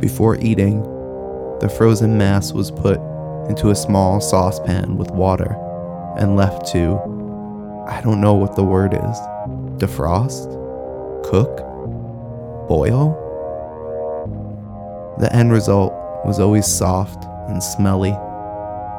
Before 0.00 0.36
eating, 0.36 0.82
the 1.60 1.72
frozen 1.74 2.18
mass 2.18 2.52
was 2.52 2.70
put 2.70 3.00
into 3.48 3.70
a 3.70 3.74
small 3.74 4.20
saucepan 4.20 4.96
with 4.96 5.10
water 5.10 5.56
and 6.18 6.36
left 6.36 6.66
to, 6.72 6.98
I 7.88 8.00
don't 8.02 8.20
know 8.20 8.34
what 8.34 8.56
the 8.56 8.64
word 8.64 8.94
is, 8.94 9.18
defrost? 9.78 10.50
Cook? 11.24 11.58
Boil? 12.68 13.20
The 15.18 15.34
end 15.34 15.52
result 15.52 15.92
was 16.24 16.40
always 16.40 16.66
soft 16.66 17.24
and 17.48 17.62
smelly, 17.62 18.16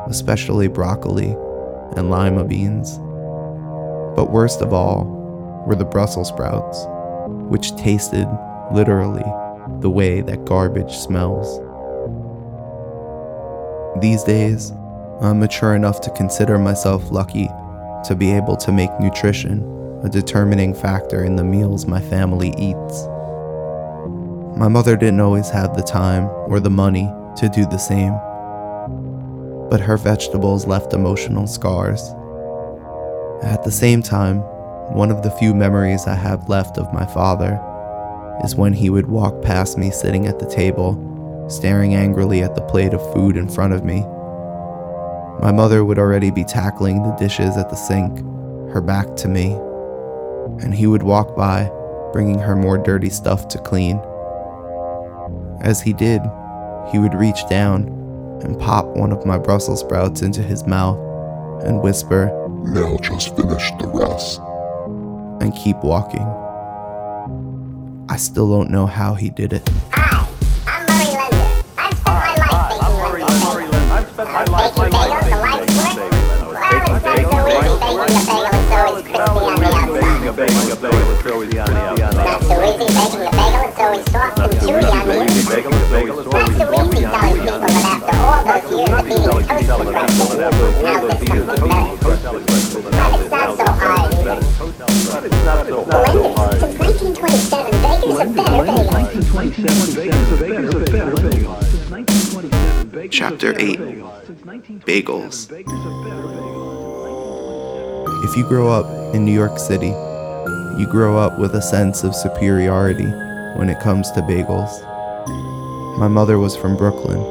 especially 0.08 0.68
broccoli 0.68 1.36
and 1.98 2.10
lima 2.10 2.44
beans. 2.44 2.98
But 4.16 4.32
worst 4.32 4.62
of 4.62 4.74
all 4.74 5.06
were 5.68 5.76
the 5.76 5.86
Brussels 5.86 6.30
sprouts, 6.30 6.86
which 7.50 7.76
tasted, 7.76 8.28
literally, 8.72 9.26
the 9.80 9.90
way 9.90 10.22
that 10.22 10.46
garbage 10.46 10.96
smells. 10.96 11.60
These 14.02 14.24
days, 14.24 14.72
I'm 15.22 15.40
mature 15.40 15.74
enough 15.74 16.02
to 16.02 16.10
consider 16.12 16.60
myself 16.60 17.12
lucky 17.12 17.48
to 18.04 18.14
be 18.14 18.30
able 18.32 18.58
to 18.58 18.74
make 18.74 18.92
nutrition 19.00 19.64
a 20.04 20.10
determining 20.10 20.74
factor 20.74 21.24
in 21.24 21.38
the 21.38 21.46
meals 21.46 21.86
my 21.86 22.02
family 22.02 22.50
eats. 22.58 23.08
My 24.58 24.68
mother 24.68 24.98
didn't 24.98 25.22
always 25.22 25.50
have 25.50 25.78
the 25.78 25.82
time 25.82 26.26
or 26.48 26.60
the 26.60 26.70
money 26.70 27.10
to 27.38 27.48
do 27.48 27.66
the 27.66 27.78
same, 27.78 28.12
but 29.70 29.80
her 29.80 29.96
vegetables 29.96 30.68
left 30.68 30.94
emotional 30.94 31.48
scars. 31.48 32.02
At 33.44 33.64
the 33.64 33.72
same 33.72 34.02
time, 34.02 34.40
one 34.94 35.10
of 35.10 35.24
the 35.24 35.32
few 35.32 35.54
memories 35.54 36.06
I 36.06 36.16
have 36.16 36.50
left 36.50 36.78
of 36.78 36.94
my 36.94 37.06
father 37.06 37.62
is 38.44 38.58
when 38.58 38.74
he 38.74 38.90
would 38.90 39.08
walk 39.08 39.42
past 39.42 39.78
me 39.78 39.90
sitting 39.90 40.28
at 40.28 40.40
the 40.40 40.50
table, 40.50 40.96
staring 41.48 41.94
angrily 41.96 42.42
at 42.42 42.56
the 42.56 42.62
plate 42.62 42.94
of 42.94 43.14
food 43.14 43.38
in 43.38 43.48
front 43.50 43.74
of 43.74 43.84
me. 43.84 44.02
My 45.42 45.52
mother 45.52 45.84
would 45.86 46.00
already 46.00 46.32
be 46.32 46.44
tackling 46.44 47.04
the 47.04 47.16
dishes 47.16 47.58
at 47.58 47.70
the 47.70 47.76
sink, 47.76 48.20
her 48.74 48.82
back 48.82 49.16
to 49.18 49.28
me, 49.28 49.54
and 50.64 50.74
he 50.74 50.88
would 50.88 51.04
walk 51.04 51.36
by, 51.36 51.70
bringing 52.14 52.40
her 52.40 52.56
more 52.56 52.78
dirty 52.78 53.10
stuff 53.10 53.48
to 53.50 53.58
clean. 53.60 53.98
As 55.62 55.82
he 55.82 55.94
did, 55.94 56.22
he 56.92 57.00
would 57.00 57.14
reach 57.14 57.48
down 57.50 57.88
and 58.44 58.60
pop 58.60 58.86
one 58.86 59.12
of 59.12 59.26
my 59.26 59.38
Brussels 59.38 59.80
sprouts 59.82 60.22
into 60.22 60.42
his 60.42 60.66
mouth 60.66 60.98
and 61.64 61.82
whisper, 61.82 62.28
Now 62.64 62.98
just 62.98 63.36
finish 63.36 63.72
the 63.80 63.88
rest. 63.88 64.40
and 65.42 65.54
keep 65.56 65.78
walking. 65.84 66.26
I 68.08 68.18
still 68.18 68.50
don't 68.50 68.70
know 68.70 68.86
how 68.86 69.16
he 69.16 69.30
did 69.30 69.52
it. 69.52 69.70
Lender's. 74.18 74.50
I've 74.50 74.72
spent 74.74 74.94
my 74.94 75.08
life 75.08 75.26
baking 76.66 77.00
bagels, 77.00 77.80
the 77.80 77.92
life's 77.96 78.70
work. 78.72 79.06
Well, 79.12 79.50
it's 79.50 79.60
not 79.62 79.76
so 79.86 79.96
easy 79.96 80.32
baking 80.36 80.56
a 80.56 80.76
bagel, 80.76 81.10
it's 81.12 81.22
always 81.22 81.22
crispy 81.22 81.60
on 81.60 81.68
the 81.68 81.80
outside. 81.80 82.16
Not 82.16 82.40
so 82.44 82.56
easy 82.64 82.86
baking 82.86 83.22
a 83.22 83.32
bagel, 83.32 83.64
it's 83.66 83.80
always 83.80 84.06
soft 84.12 84.40
and 84.40 84.54
chewy 84.56 84.84
on 84.92 85.08
the 85.08 85.16
inside. 86.98 87.36
Not 88.46 88.64
so 88.64 88.76
easy 88.80 89.16
telling 89.26 89.46
people 89.46 89.76
that 89.86 90.48
after 90.48 90.68
all 90.88 91.00
those 91.02 91.22
years 91.28 91.48
of 91.50 91.60
eating 91.60 91.98
toast 92.00 92.24
for 92.24 92.40
breakfast, 92.40 92.88
now 92.92 93.10
this 93.18 93.30
comes 93.30 93.58
better. 93.58 93.76
But 95.12 95.24
it's 95.26 95.42
not 95.44 95.66
so 95.68 95.84
hard 95.84 96.06
either. 96.06 96.24
Lender's, 96.26 96.60
since 96.60 96.76
1927, 96.80 97.72
bakers 97.84 98.18
are 98.20 98.30
better 98.32 98.64
Chapter 103.16 103.56
8 103.58 103.80
Bagels. 104.84 105.50
If 108.26 108.36
you 108.36 108.46
grow 108.46 108.68
up 108.68 109.16
in 109.16 109.24
New 109.24 109.32
York 109.34 109.58
City, 109.58 109.94
you 110.78 110.86
grow 110.92 111.18
up 111.18 111.40
with 111.40 111.56
a 111.56 111.62
sense 111.62 112.04
of 112.04 112.14
superiority 112.14 113.08
when 113.58 113.70
it 113.70 113.80
comes 113.80 114.12
to 114.12 114.22
bagels. 114.22 114.84
My 115.98 116.10
mother 116.10 116.40
was 116.40 116.58
from 116.58 116.76
Brooklyn, 116.76 117.22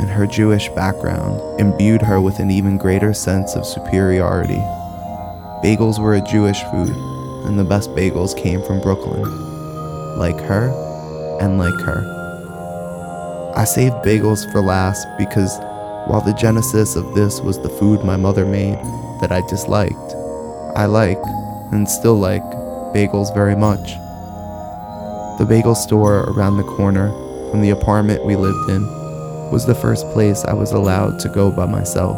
and 0.00 0.08
her 0.08 0.26
Jewish 0.26 0.70
background 0.70 1.60
imbued 1.60 2.00
her 2.00 2.18
with 2.18 2.38
an 2.38 2.50
even 2.50 2.78
greater 2.78 3.12
sense 3.12 3.54
of 3.54 3.66
superiority. 3.66 4.62
Bagels 5.62 5.98
were 5.98 6.14
a 6.14 6.22
Jewish 6.22 6.62
food, 6.70 6.96
and 7.44 7.58
the 7.58 7.64
best 7.64 7.90
bagels 7.90 8.34
came 8.34 8.62
from 8.62 8.80
Brooklyn. 8.80 9.20
Like 10.16 10.40
her, 10.40 10.70
and 11.38 11.58
like 11.58 11.78
her. 11.82 12.11
I 13.54 13.64
saved 13.64 13.96
bagels 13.96 14.50
for 14.50 14.62
last 14.62 15.06
because 15.18 15.58
while 16.08 16.22
the 16.24 16.32
genesis 16.32 16.96
of 16.96 17.14
this 17.14 17.38
was 17.42 17.60
the 17.60 17.68
food 17.68 18.02
my 18.02 18.16
mother 18.16 18.46
made 18.46 18.78
that 19.20 19.30
I 19.30 19.46
disliked, 19.46 20.14
I 20.74 20.86
like, 20.86 21.20
and 21.70 21.86
still 21.86 22.16
like, 22.16 22.42
bagels 22.94 23.34
very 23.34 23.54
much. 23.54 23.92
The 25.38 25.44
bagel 25.46 25.74
store 25.74 26.20
around 26.30 26.56
the 26.56 26.64
corner 26.76 27.10
from 27.50 27.60
the 27.60 27.70
apartment 27.70 28.24
we 28.24 28.36
lived 28.36 28.70
in 28.70 28.86
was 29.52 29.66
the 29.66 29.74
first 29.74 30.08
place 30.12 30.44
I 30.44 30.54
was 30.54 30.72
allowed 30.72 31.20
to 31.20 31.28
go 31.28 31.50
by 31.50 31.66
myself. 31.66 32.16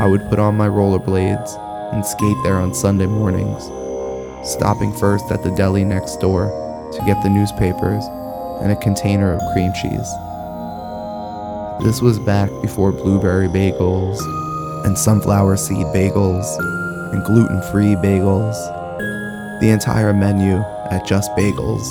I 0.00 0.06
would 0.06 0.26
put 0.30 0.38
on 0.38 0.56
my 0.56 0.68
rollerblades 0.68 1.52
and 1.92 2.04
skate 2.04 2.36
there 2.44 2.56
on 2.56 2.72
Sunday 2.72 3.06
mornings, 3.06 3.62
stopping 4.50 4.94
first 4.94 5.30
at 5.30 5.42
the 5.42 5.54
deli 5.54 5.84
next 5.84 6.16
door 6.16 6.46
to 6.94 7.04
get 7.04 7.22
the 7.22 7.28
newspapers 7.28 8.04
and 8.60 8.72
a 8.72 8.76
container 8.76 9.32
of 9.32 9.40
cream 9.52 9.72
cheese. 9.74 10.10
This 11.84 12.02
was 12.02 12.18
back 12.18 12.50
before 12.60 12.92
blueberry 12.92 13.48
bagels 13.48 14.18
and 14.84 14.98
sunflower 14.98 15.56
seed 15.56 15.86
bagels 15.94 16.46
and 17.12 17.24
gluten 17.24 17.62
free 17.70 17.94
bagels. 17.96 18.56
The 19.60 19.70
entire 19.70 20.12
menu 20.12 20.56
at 20.90 21.06
Just 21.06 21.30
Bagels, 21.32 21.82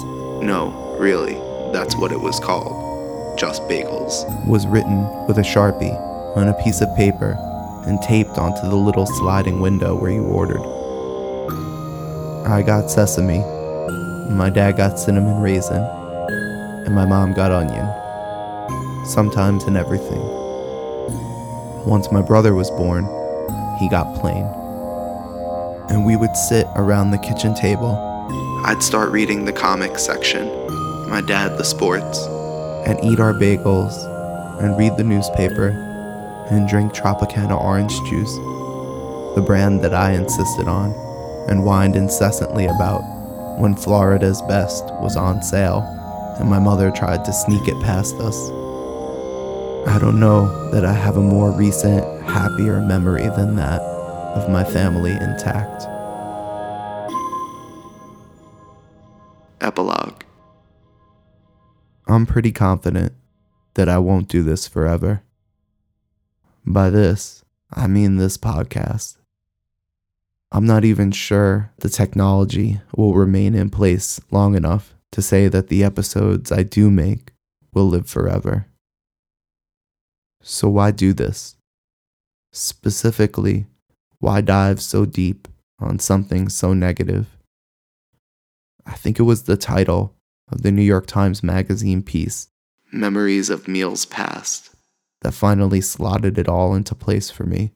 no, 0.41 0.95
really, 0.99 1.33
that's 1.71 1.95
what 1.97 2.11
it 2.11 2.19
was 2.19 2.39
called, 2.39 3.37
Just 3.37 3.61
Bagels, 3.63 4.25
was 4.47 4.65
written 4.67 5.05
with 5.27 5.37
a 5.37 5.41
sharpie 5.41 5.95
on 6.37 6.47
a 6.47 6.63
piece 6.63 6.81
of 6.81 6.95
paper 6.95 7.37
and 7.85 8.01
taped 8.01 8.37
onto 8.37 8.67
the 8.69 8.75
little 8.75 9.05
sliding 9.05 9.59
window 9.59 9.95
where 9.95 10.11
you 10.11 10.23
ordered. 10.23 10.61
I 12.45 12.61
got 12.61 12.89
sesame, 12.89 13.39
my 14.33 14.49
dad 14.49 14.77
got 14.77 14.99
cinnamon 14.99 15.41
raisin, 15.41 15.83
and 16.87 16.95
my 16.95 17.05
mom 17.05 17.33
got 17.33 17.51
onion. 17.51 17.85
Sometimes 19.05 19.65
in 19.65 19.75
everything. 19.75 20.21
Once 21.85 22.09
my 22.13 22.21
brother 22.21 22.55
was 22.55 22.71
born, 22.71 23.03
he 23.77 23.89
got 23.89 24.17
plain. 24.21 24.45
And 25.89 26.05
we 26.05 26.15
would 26.15 26.33
sit 26.37 26.65
around 26.77 27.11
the 27.11 27.17
kitchen 27.17 27.53
table. 27.53 27.91
I'd 28.65 28.81
start 28.81 29.11
reading 29.11 29.43
the 29.43 29.51
comics 29.51 30.05
section, 30.05 30.47
my 31.09 31.19
dad 31.19 31.57
the 31.57 31.65
sports, 31.65 32.25
and 32.87 32.97
eat 33.03 33.19
our 33.19 33.33
bagels, 33.33 33.93
and 34.63 34.77
read 34.77 34.95
the 34.95 35.03
newspaper, 35.03 35.67
and 36.49 36.69
drink 36.69 36.93
Tropicana 36.93 37.61
orange 37.61 37.99
juice, 38.09 38.33
the 39.35 39.43
brand 39.45 39.81
that 39.81 39.93
I 39.93 40.13
insisted 40.13 40.69
on, 40.69 40.93
and 41.49 41.65
whined 41.65 41.97
incessantly 41.97 42.65
about 42.65 43.01
when 43.59 43.75
Florida's 43.75 44.41
Best 44.43 44.85
was 45.01 45.17
on 45.17 45.43
sale, 45.43 45.96
and 46.39 46.49
my 46.49 46.59
mother 46.59 46.91
tried 46.91 47.25
to 47.25 47.33
sneak 47.33 47.67
it 47.67 47.81
past 47.83 48.15
us. 48.15 48.37
I 49.87 49.97
don't 49.99 50.19
know 50.19 50.69
that 50.71 50.85
I 50.85 50.93
have 50.93 51.17
a 51.17 51.21
more 51.21 51.51
recent, 51.51 52.03
happier 52.23 52.81
memory 52.81 53.27
than 53.29 53.55
that 53.55 53.81
of 53.81 54.49
my 54.49 54.63
family 54.63 55.11
intact. 55.11 55.83
Epilogue 59.61 60.23
I'm 62.07 62.25
pretty 62.25 62.51
confident 62.51 63.13
that 63.73 63.89
I 63.89 63.97
won't 63.97 64.29
do 64.29 64.43
this 64.43 64.67
forever. 64.67 65.23
By 66.65 66.89
this, 66.89 67.43
I 67.73 67.87
mean 67.87 68.15
this 68.15 68.37
podcast. 68.37 69.17
I'm 70.51 70.65
not 70.65 70.85
even 70.85 71.11
sure 71.11 71.71
the 71.79 71.89
technology 71.89 72.79
will 72.95 73.13
remain 73.13 73.55
in 73.55 73.69
place 73.69 74.21
long 74.31 74.55
enough 74.55 74.93
to 75.17 75.21
say 75.23 75.47
that 75.47 75.67
the 75.67 75.83
episodes 75.83 76.51
I 76.51 76.61
do 76.61 76.91
make 76.91 77.31
will 77.73 77.89
live 77.89 78.07
forever. 78.07 78.67
So, 80.43 80.69
why 80.69 80.91
do 80.91 81.11
this? 81.11 81.55
Specifically, 82.53 83.65
why 84.19 84.41
dive 84.41 84.79
so 84.79 85.05
deep 85.05 85.47
on 85.79 85.97
something 85.97 86.49
so 86.49 86.71
negative? 86.75 87.35
I 88.85 88.93
think 88.93 89.17
it 89.17 89.23
was 89.23 89.43
the 89.43 89.57
title 89.57 90.13
of 90.51 90.61
the 90.61 90.71
New 90.71 90.83
York 90.83 91.07
Times 91.07 91.41
Magazine 91.41 92.03
piece, 92.03 92.49
Memories 92.91 93.49
of 93.49 93.67
Meals 93.67 94.05
Past, 94.05 94.69
that 95.21 95.33
finally 95.33 95.81
slotted 95.81 96.37
it 96.37 96.47
all 96.47 96.75
into 96.75 96.93
place 96.93 97.31
for 97.31 97.43
me. 97.43 97.71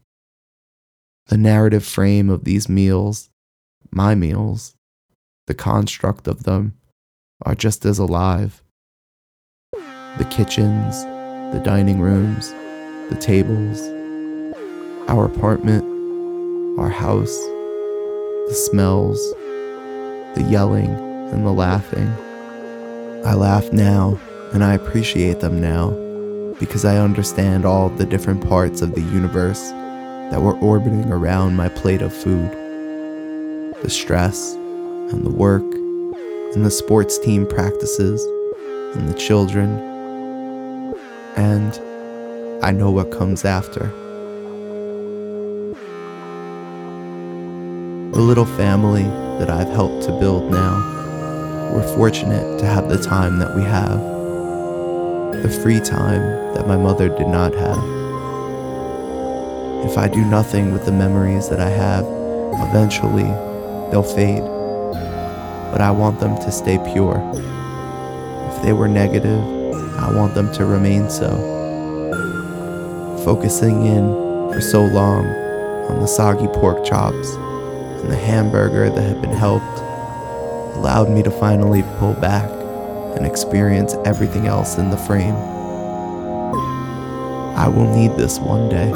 The 1.25 1.37
narrative 1.37 1.83
frame 1.83 2.29
of 2.29 2.43
these 2.43 2.69
meals, 2.69 3.31
my 3.89 4.13
meals, 4.13 4.75
the 5.47 5.55
construct 5.55 6.27
of 6.27 6.43
them, 6.43 6.75
are 7.43 7.55
just 7.55 7.85
as 7.85 7.99
alive. 7.99 8.63
The 10.17 10.27
kitchens, 10.29 11.03
the 11.53 11.61
dining 11.63 11.99
rooms, 11.99 12.51
the 13.09 13.17
tables, 13.19 13.81
our 15.09 15.25
apartment, 15.25 15.83
our 16.79 16.89
house, 16.89 17.35
the 18.47 18.53
smells, 18.53 19.19
the 20.35 20.45
yelling, 20.49 20.89
and 21.31 21.45
the 21.45 21.51
laughing. 21.51 22.07
I 23.25 23.33
laugh 23.33 23.71
now, 23.71 24.19
and 24.53 24.63
I 24.63 24.73
appreciate 24.73 25.39
them 25.39 25.59
now, 25.61 25.91
because 26.59 26.85
I 26.85 26.97
understand 26.97 27.65
all 27.65 27.89
the 27.89 28.05
different 28.05 28.47
parts 28.47 28.81
of 28.81 28.95
the 28.95 29.01
universe 29.01 29.69
that 30.31 30.41
were 30.41 30.57
orbiting 30.59 31.11
around 31.11 31.55
my 31.55 31.69
plate 31.69 32.01
of 32.01 32.13
food. 32.13 32.51
The 33.81 33.89
stress, 33.89 34.53
and 34.53 35.25
the 35.25 35.31
work, 35.31 35.63
and 36.53 36.65
the 36.65 36.71
sports 36.71 37.17
team 37.17 37.47
practices, 37.47 38.25
and 38.95 39.07
the 39.07 39.13
children, 39.13 39.69
and 41.37 41.79
I 42.63 42.71
know 42.71 42.91
what 42.91 43.09
comes 43.09 43.45
after. 43.45 43.91
The 48.11 48.19
little 48.19 48.45
family 48.45 49.03
that 49.39 49.49
I've 49.49 49.69
helped 49.69 50.03
to 50.07 50.19
build 50.19 50.51
now, 50.51 51.71
we're 51.73 51.95
fortunate 51.95 52.59
to 52.59 52.65
have 52.65 52.89
the 52.89 53.01
time 53.01 53.39
that 53.39 53.55
we 53.55 53.63
have, 53.63 54.01
the 55.41 55.49
free 55.63 55.79
time 55.79 56.21
that 56.53 56.67
my 56.67 56.75
mother 56.75 57.07
did 57.07 57.29
not 57.29 57.53
have. 57.55 57.81
If 59.89 59.97
I 59.97 60.09
do 60.09 60.25
nothing 60.25 60.73
with 60.73 60.85
the 60.85 60.91
memories 60.91 61.47
that 61.47 61.61
I 61.61 61.69
have, 61.69 62.05
eventually 62.69 63.23
they'll 63.89 64.03
fade. 64.03 64.43
But 65.71 65.81
I 65.81 65.91
want 65.91 66.19
them 66.19 66.35
to 66.35 66.51
stay 66.51 66.77
pure. 66.91 67.17
If 68.51 68.61
they 68.63 68.73
were 68.73 68.87
negative, 68.87 69.41
I 69.97 70.13
want 70.13 70.35
them 70.35 70.51
to 70.53 70.65
remain 70.65 71.09
so. 71.09 71.29
Focusing 73.23 73.85
in 73.85 74.03
for 74.51 74.59
so 74.61 74.83
long 74.83 75.25
on 75.89 75.99
the 75.99 76.07
soggy 76.07 76.47
pork 76.47 76.83
chops 76.83 77.35
and 77.35 78.11
the 78.11 78.15
hamburger 78.15 78.89
that 78.89 79.01
had 79.01 79.21
been 79.21 79.31
helped 79.31 79.79
allowed 80.75 81.09
me 81.09 81.21
to 81.23 81.31
finally 81.31 81.83
pull 81.99 82.13
back 82.13 82.49
and 83.15 83.25
experience 83.25 83.93
everything 84.05 84.47
else 84.47 84.77
in 84.77 84.89
the 84.89 84.97
frame. 84.97 85.35
I 87.55 87.67
will 87.67 87.93
need 87.95 88.17
this 88.17 88.39
one 88.39 88.69
day. 88.69 88.91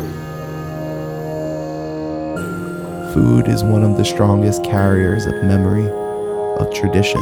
Food 3.13 3.47
is 3.47 3.63
one 3.63 3.83
of 3.83 3.97
the 3.97 4.03
strongest 4.03 4.63
carriers 4.63 5.25
of 5.25 5.35
memory, 5.43 5.87
of 6.59 6.73
tradition. 6.73 7.21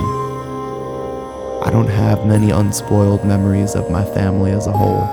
I 1.63 1.69
don't 1.72 1.88
have 1.88 2.26
many 2.26 2.52
unspoiled 2.52 3.26
memories 3.26 3.76
of 3.76 3.89
my 3.89 4.04
family 4.04 4.52
as 4.52 4.67
a 4.67 4.72
whole. 4.72 5.06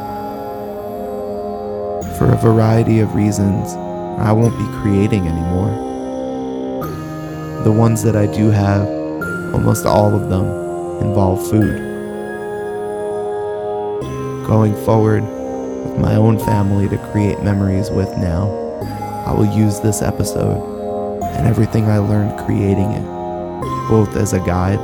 For 2.18 2.33
a 2.33 2.37
variety 2.37 3.00
of 3.00 3.14
reasons, 3.14 3.74
I 4.20 4.33
won't 4.33 4.59
be 4.59 4.66
creating 4.80 5.26
anymore. 5.26 5.70
The 7.64 7.72
ones 7.72 8.02
that 8.02 8.16
I 8.16 8.26
do 8.26 8.50
have, 8.50 8.87
almost 9.54 9.87
all 9.87 10.14
of 10.14 10.28
them, 10.28 10.44
involve 11.06 11.48
food. 11.48 11.88
Going 14.46 14.74
forward, 14.85 15.22
with 15.22 15.98
my 15.98 16.16
own 16.16 16.38
family 16.38 16.88
to 16.88 16.98
create 17.12 17.42
memories 17.42 17.90
with 17.90 18.11
now, 18.18 18.50
I 19.26 19.33
will 19.33 19.46
use 19.46 19.80
this 19.80 20.02
episode 20.02 20.61
and 21.37 21.46
everything 21.46 21.87
I 21.87 21.98
learned 21.98 22.38
creating 22.44 22.90
it, 22.90 23.19
both 23.90 24.14
as 24.16 24.33
a 24.33 24.38
guide 24.38 24.79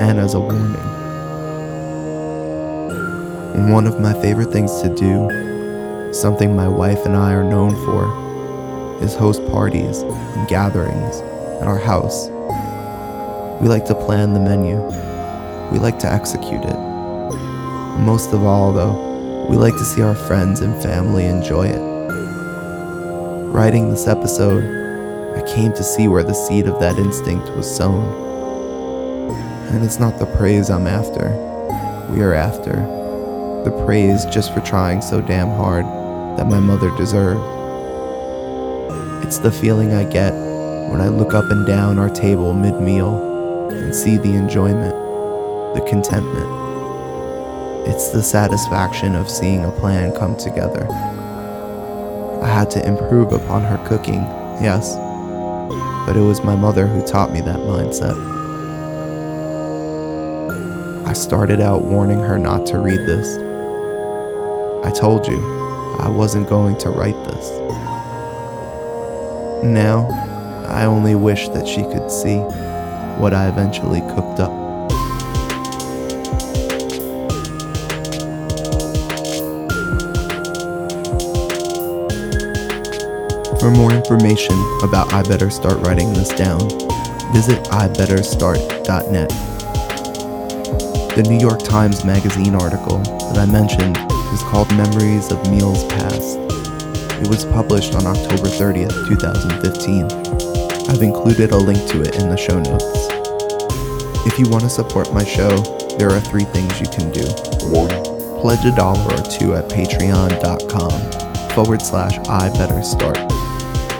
and 0.00 0.20
as 0.20 0.34
a 0.34 0.40
warning. 0.40 0.72
One 3.68 3.88
of 3.88 4.00
my 4.00 4.12
favorite 4.22 4.52
things 4.52 4.80
to 4.80 4.94
do, 4.94 6.12
something 6.12 6.54
my 6.54 6.68
wife 6.68 7.04
and 7.04 7.16
I 7.16 7.32
are 7.32 7.42
known 7.42 7.72
for, 7.84 9.02
is 9.02 9.16
host 9.16 9.44
parties 9.48 10.02
and 10.02 10.48
gatherings 10.48 11.16
at 11.60 11.66
our 11.66 11.78
house. 11.78 12.28
We 13.60 13.66
like 13.66 13.84
to 13.86 13.94
plan 13.96 14.34
the 14.34 14.40
menu. 14.40 14.76
We 15.72 15.80
like 15.80 15.98
to 15.98 16.12
execute 16.12 16.64
it. 16.64 16.78
Most 17.98 18.32
of 18.32 18.44
all, 18.44 18.72
though, 18.72 19.46
we 19.50 19.56
like 19.56 19.74
to 19.74 19.84
see 19.84 20.02
our 20.02 20.14
friends 20.14 20.60
and 20.60 20.80
family 20.80 21.24
enjoy 21.24 21.66
it. 21.66 21.82
Writing 23.52 23.90
this 23.90 24.06
episode, 24.06 24.62
I 25.36 25.42
came 25.54 25.72
to 25.72 25.82
see 25.82 26.06
where 26.06 26.22
the 26.22 26.34
seed 26.34 26.68
of 26.68 26.78
that 26.78 26.98
instinct 26.98 27.50
was 27.56 27.68
sown. 27.68 28.27
And 29.70 29.84
it's 29.84 29.98
not 29.98 30.18
the 30.18 30.24
praise 30.24 30.70
I'm 30.70 30.86
after, 30.86 31.28
we 32.10 32.22
are 32.22 32.32
after. 32.32 32.72
The 33.64 33.84
praise 33.84 34.24
just 34.24 34.54
for 34.54 34.60
trying 34.60 35.02
so 35.02 35.20
damn 35.20 35.48
hard 35.48 35.84
that 36.38 36.46
my 36.46 36.58
mother 36.58 36.90
deserved. 36.96 37.42
It's 39.26 39.38
the 39.38 39.52
feeling 39.52 39.92
I 39.92 40.04
get 40.04 40.32
when 40.90 41.02
I 41.02 41.08
look 41.08 41.34
up 41.34 41.50
and 41.50 41.66
down 41.66 41.98
our 41.98 42.08
table 42.08 42.54
mid 42.54 42.80
meal 42.80 43.68
and 43.70 43.94
see 43.94 44.16
the 44.16 44.32
enjoyment, 44.32 44.94
the 45.74 45.84
contentment. 45.86 46.48
It's 47.86 48.08
the 48.08 48.22
satisfaction 48.22 49.14
of 49.14 49.28
seeing 49.28 49.66
a 49.66 49.70
plan 49.72 50.16
come 50.16 50.36
together. 50.38 50.90
I 52.42 52.48
had 52.48 52.70
to 52.70 52.86
improve 52.86 53.32
upon 53.32 53.64
her 53.64 53.84
cooking, 53.86 54.22
yes, 54.62 54.96
but 56.06 56.16
it 56.16 56.22
was 56.22 56.42
my 56.42 56.56
mother 56.56 56.86
who 56.86 57.06
taught 57.06 57.32
me 57.32 57.42
that 57.42 57.58
mindset. 57.58 58.37
I 61.08 61.14
started 61.14 61.62
out 61.62 61.84
warning 61.84 62.18
her 62.18 62.38
not 62.38 62.66
to 62.66 62.78
read 62.78 63.00
this. 63.06 63.38
I 64.84 64.90
told 64.90 65.26
you 65.26 65.38
I 65.98 66.06
wasn't 66.06 66.50
going 66.50 66.76
to 66.80 66.90
write 66.90 67.16
this. 67.24 67.48
Now, 69.64 70.06
I 70.68 70.84
only 70.84 71.14
wish 71.14 71.48
that 71.48 71.66
she 71.66 71.80
could 71.84 72.10
see 72.10 72.36
what 73.16 73.32
I 73.32 73.48
eventually 73.48 74.00
cooked 74.02 74.38
up. 74.38 74.52
For 83.58 83.70
more 83.70 83.94
information 83.94 84.54
about 84.82 85.10
I 85.14 85.22
Better 85.22 85.48
Start 85.48 85.78
Writing 85.86 86.12
This 86.12 86.28
Down, 86.28 86.68
visit 87.32 87.64
ibetterstart.net. 87.64 89.57
The 91.18 91.24
New 91.24 91.40
York 91.40 91.64
Times 91.64 92.04
Magazine 92.04 92.54
article 92.54 92.98
that 92.98 93.38
I 93.38 93.46
mentioned 93.50 93.96
is 94.32 94.40
called 94.42 94.70
Memories 94.76 95.32
of 95.32 95.50
Meals 95.50 95.82
Past. 95.86 96.38
It 97.18 97.26
was 97.26 97.44
published 97.44 97.96
on 97.96 98.06
October 98.06 98.46
30th, 98.46 98.94
2015. 99.08 100.06
I've 100.88 101.02
included 101.02 101.50
a 101.50 101.56
link 101.56 101.84
to 101.90 102.02
it 102.02 102.22
in 102.22 102.30
the 102.30 102.36
show 102.36 102.60
notes. 102.62 103.08
If 104.30 104.38
you 104.38 104.48
want 104.48 104.62
to 104.62 104.70
support 104.70 105.12
my 105.12 105.24
show, 105.24 105.58
there 105.98 106.12
are 106.12 106.20
three 106.20 106.44
things 106.44 106.78
you 106.78 106.86
can 106.86 107.10
do. 107.10 107.26
One, 107.66 107.90
Pledge 108.38 108.64
a 108.64 108.70
dollar 108.70 109.02
or 109.02 109.22
two 109.26 109.56
at 109.56 109.68
patreon.com 109.68 111.50
forward 111.50 111.82
slash 111.82 112.16
I 112.28 112.48
better 112.50 112.80
start. 112.84 113.18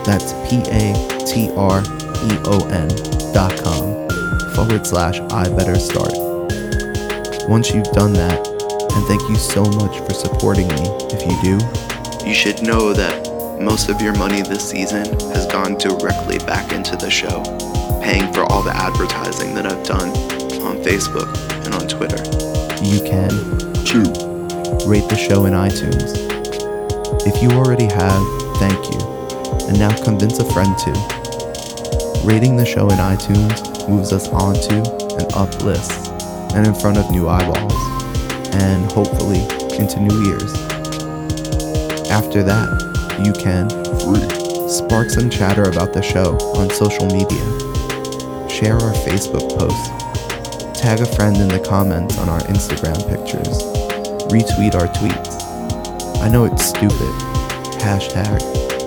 That's 0.06 0.34
P 0.48 0.62
A 0.70 0.94
T 1.26 1.50
R 1.56 1.82
E 1.82 2.38
O 2.46 2.64
N 2.70 2.86
dot 3.34 3.58
com 3.58 4.08
forward 4.54 4.86
slash 4.86 5.18
I 5.32 5.48
better 5.48 5.80
start. 5.80 6.27
Once 7.48 7.72
you've 7.72 7.90
done 7.92 8.12
that, 8.12 8.46
and 8.92 9.06
thank 9.06 9.22
you 9.22 9.34
so 9.34 9.64
much 9.64 10.00
for 10.06 10.12
supporting 10.12 10.68
me 10.68 10.84
if 11.08 11.24
you 11.24 11.32
do, 11.40 12.28
you 12.28 12.34
should 12.34 12.60
know 12.62 12.92
that 12.92 13.24
most 13.58 13.88
of 13.88 14.02
your 14.02 14.14
money 14.18 14.42
this 14.42 14.68
season 14.68 15.06
has 15.32 15.46
gone 15.46 15.74
directly 15.78 16.36
back 16.40 16.72
into 16.72 16.94
the 16.94 17.08
show, 17.08 17.42
paying 18.02 18.30
for 18.34 18.42
all 18.52 18.62
the 18.62 18.76
advertising 18.76 19.54
that 19.54 19.64
I've 19.64 19.82
done 19.86 20.10
on 20.60 20.76
Facebook 20.84 21.34
and 21.64 21.74
on 21.74 21.88
Twitter. 21.88 22.20
You 22.84 23.00
can 23.00 23.30
too, 23.82 24.04
rate 24.86 25.08
the 25.08 25.16
show 25.16 25.46
in 25.46 25.54
iTunes. 25.54 26.20
If 27.26 27.42
you 27.42 27.48
already 27.52 27.86
have, 27.86 28.22
thank 28.58 28.92
you. 28.92 29.00
And 29.68 29.78
now 29.78 29.96
convince 30.04 30.38
a 30.38 30.44
friend 30.52 30.76
to. 30.76 30.92
Rating 32.26 32.58
the 32.58 32.66
show 32.66 32.90
in 32.90 32.98
iTunes 32.98 33.88
moves 33.88 34.12
us 34.12 34.28
onto 34.28 34.84
and 35.16 35.32
up 35.32 35.62
lists 35.62 36.07
and 36.58 36.66
in 36.66 36.74
front 36.74 36.98
of 36.98 37.08
new 37.12 37.28
eyeballs, 37.28 37.72
and 38.52 38.90
hopefully 38.90 39.38
into 39.78 40.00
new 40.00 40.32
ears. 40.32 40.52
After 42.10 42.42
that, 42.42 42.66
you 43.24 43.32
can 43.32 43.70
spark 44.68 45.08
some 45.08 45.30
chatter 45.30 45.62
about 45.62 45.92
the 45.92 46.02
show 46.02 46.36
on 46.56 46.68
social 46.70 47.06
media, 47.06 47.38
share 48.50 48.74
our 48.74 48.92
Facebook 49.06 49.56
posts, 49.56 49.88
tag 50.80 50.98
a 50.98 51.06
friend 51.06 51.36
in 51.36 51.46
the 51.46 51.60
comments 51.60 52.18
on 52.18 52.28
our 52.28 52.40
Instagram 52.40 52.98
pictures, 53.08 53.62
retweet 54.26 54.74
our 54.74 54.88
tweets. 54.88 55.38
I 56.20 56.28
know 56.28 56.44
it's 56.44 56.64
stupid. 56.64 57.14
Hashtag, 57.78 58.40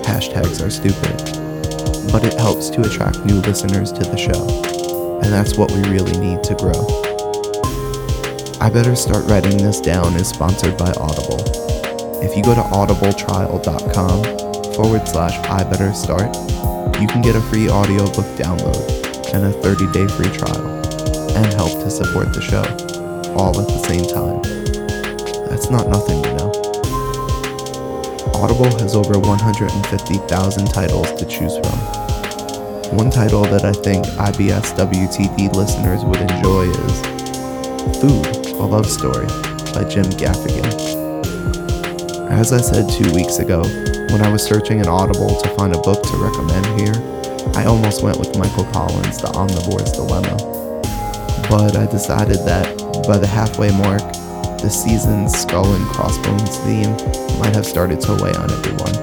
hashtags 0.04 0.62
are 0.62 0.68
stupid. 0.68 2.12
But 2.12 2.24
it 2.24 2.34
helps 2.34 2.68
to 2.68 2.82
attract 2.82 3.24
new 3.24 3.36
listeners 3.36 3.92
to 3.92 4.04
the 4.04 4.18
show. 4.18 5.20
And 5.22 5.32
that's 5.32 5.56
what 5.56 5.70
we 5.70 5.82
really 5.84 6.18
need 6.18 6.42
to 6.44 6.54
grow. 6.56 7.11
I 8.62 8.70
Better 8.70 8.94
Start 8.94 9.26
Writing 9.26 9.56
This 9.56 9.80
Down 9.80 10.14
is 10.14 10.28
sponsored 10.28 10.78
by 10.78 10.92
Audible. 10.92 11.42
If 12.22 12.36
you 12.36 12.44
go 12.44 12.54
to 12.54 12.60
audibletrial.com 12.60 14.74
forward 14.74 15.08
slash 15.08 15.36
I 15.48 15.64
Better 15.64 15.92
Start, 15.92 16.36
you 17.00 17.08
can 17.08 17.22
get 17.22 17.34
a 17.34 17.40
free 17.40 17.68
audiobook 17.68 18.24
download 18.38 19.34
and 19.34 19.46
a 19.46 19.50
30 19.50 19.90
day 19.90 20.06
free 20.06 20.30
trial, 20.30 20.64
and 21.36 21.52
help 21.54 21.72
to 21.82 21.90
support 21.90 22.32
the 22.32 22.40
show, 22.40 22.62
all 23.34 23.60
at 23.60 23.66
the 23.66 23.82
same 23.82 24.06
time. 24.06 24.40
That's 25.48 25.68
not 25.68 25.88
nothing, 25.88 26.22
you 26.22 26.32
know. 26.34 26.52
Audible 28.40 28.70
has 28.78 28.94
over 28.94 29.18
150,000 29.18 30.66
titles 30.68 31.12
to 31.14 31.26
choose 31.26 31.58
from. 31.58 31.80
One 32.96 33.10
title 33.10 33.42
that 33.42 33.64
I 33.64 33.72
think 33.72 34.06
IBS 34.06 34.76
WTD 34.76 35.52
listeners 35.52 36.04
would 36.04 36.20
enjoy 36.30 36.70
is 36.70 37.02
Food, 38.00 38.41
a 38.62 38.64
Love 38.64 38.86
Story 38.86 39.26
by 39.74 39.82
Jim 39.90 40.06
Gaffigan. 40.14 40.70
As 42.30 42.52
I 42.52 42.60
said 42.60 42.88
two 42.88 43.12
weeks 43.12 43.38
ago, 43.38 43.62
when 44.12 44.22
I 44.22 44.30
was 44.30 44.44
searching 44.44 44.78
in 44.78 44.86
Audible 44.86 45.34
to 45.40 45.48
find 45.56 45.74
a 45.74 45.80
book 45.80 46.00
to 46.04 46.16
recommend 46.16 46.66
here, 46.78 46.94
I 47.56 47.64
almost 47.64 48.04
went 48.04 48.20
with 48.20 48.38
Michael 48.38 48.64
Pollan's 48.66 49.20
The 49.20 49.28
Omnivore's 49.34 49.90
Dilemma. 49.92 50.36
But 51.50 51.76
I 51.76 51.90
decided 51.90 52.38
that 52.46 52.78
by 53.08 53.18
the 53.18 53.26
halfway 53.26 53.72
mark, 53.72 54.02
the 54.62 54.70
season's 54.70 55.36
skull 55.36 55.74
and 55.74 55.84
crossbones 55.86 56.58
theme 56.58 56.92
might 57.40 57.56
have 57.56 57.66
started 57.66 58.00
to 58.02 58.12
weigh 58.22 58.34
on 58.34 58.48
everyone. 58.52 58.94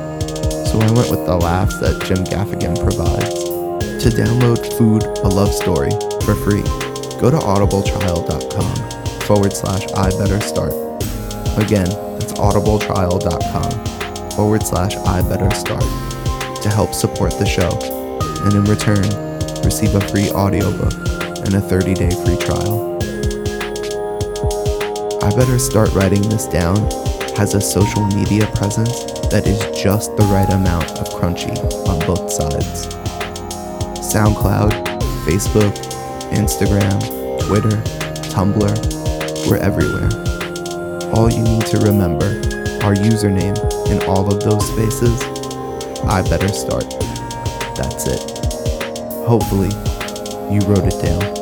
so 0.67 0.79
I 0.79 0.89
went 0.91 1.11
with 1.11 1.25
the 1.25 1.35
laughs 1.35 1.77
that 1.79 2.01
Jim 2.05 2.23
Gaffigan 2.23 2.79
provides. 2.79 3.43
To 4.03 4.09
download 4.09 4.71
Food, 4.77 5.03
a 5.03 5.27
Love 5.27 5.53
Story 5.53 5.91
for 6.23 6.33
free, 6.47 6.63
go 7.19 7.29
to 7.29 7.37
audibletrial.com 7.37 8.98
forward 9.29 9.53
slash 9.53 9.85
I 9.93 10.09
better 10.17 10.41
start. 10.41 10.73
Again, 11.61 11.85
that's 12.17 12.33
audibletrial.com 12.33 14.31
forward 14.31 14.65
slash 14.65 14.95
I 14.95 15.21
better 15.21 15.51
start 15.51 15.83
to 16.63 16.69
help 16.69 16.95
support 16.95 17.37
the 17.37 17.45
show, 17.45 17.69
and 18.43 18.55
in 18.55 18.63
return, 18.63 19.05
receive 19.63 19.93
a 19.93 20.01
free 20.09 20.31
audiobook 20.31 20.93
and 21.45 21.53
a 21.53 21.61
30 21.61 21.93
day 21.93 22.09
free 22.09 22.37
trial. 22.37 22.97
I 25.21 25.29
Better 25.35 25.59
Start 25.59 25.93
Writing 25.93 26.27
This 26.27 26.47
Down 26.47 26.77
has 27.37 27.53
a 27.53 27.61
social 27.61 28.07
media 28.07 28.47
presence 28.55 29.03
that 29.29 29.45
is 29.45 29.59
just 29.79 30.17
the 30.17 30.23
right 30.23 30.49
amount 30.49 30.89
of 30.97 31.07
crunchy 31.09 31.55
on 31.87 31.99
both 32.07 32.31
sides. 32.31 32.87
SoundCloud, 34.01 34.71
Facebook, 35.27 35.75
Instagram, 36.31 36.99
Twitter, 37.45 37.77
Tumblr, 38.33 38.98
we're 39.49 39.57
everywhere. 39.57 40.09
All 41.15 41.31
you 41.31 41.41
need 41.41 41.65
to 41.67 41.79
remember, 41.79 42.25
our 42.83 42.93
username 42.93 43.57
in 43.89 43.99
all 44.07 44.31
of 44.31 44.41
those 44.43 44.67
spaces, 44.67 45.23
I 46.03 46.21
Better 46.21 46.49
Start. 46.49 46.89
That's 47.75 48.05
it. 48.05 48.21
Hopefully, 49.25 49.69
you 50.53 50.61
wrote 50.67 50.85
it 50.85 51.01
down. 51.01 51.38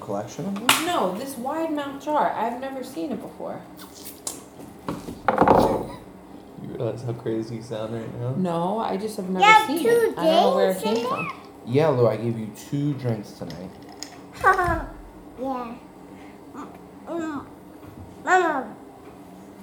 Collection 0.00 0.46
of 0.46 0.54
them. 0.54 0.66
No, 0.86 1.16
this 1.16 1.36
wide 1.36 1.72
mouth 1.72 2.02
jar. 2.04 2.32
I've 2.32 2.60
never 2.60 2.82
seen 2.82 3.12
it 3.12 3.20
before. 3.20 3.60
You 6.62 6.68
realize 6.68 7.02
how 7.02 7.12
crazy 7.12 7.56
you 7.56 7.62
sound 7.62 7.94
right 7.94 8.20
now? 8.20 8.34
No, 8.36 8.78
I 8.78 8.96
just 8.96 9.16
have 9.16 9.28
never 9.28 9.44
Yeah, 9.44 9.66
seen 9.66 9.82
two 9.82 9.88
it. 9.88 10.18
I 10.18 10.24
don't 10.26 10.42
know 10.42 10.54
where 10.56 10.70
it 10.70 10.74
days 10.74 10.82
came 10.82 10.96
in 10.96 11.06
from. 11.06 11.32
Yeah, 11.66 11.88
Lou, 11.88 12.06
I 12.08 12.16
gave 12.16 12.38
you 12.38 12.50
two 12.68 12.94
drinks 12.94 13.32
tonight. 13.32 13.70
yeah. 14.42 14.86
Mm, 15.40 15.76
Mama, 18.24 18.74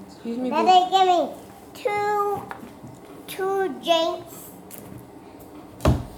Excuse 0.08 0.38
me. 0.38 0.50
Daddy, 0.50 0.92
give 0.92 1.08
me 1.08 1.30
two, 1.74 2.44
two 3.28 3.70
drinks. 3.84 4.36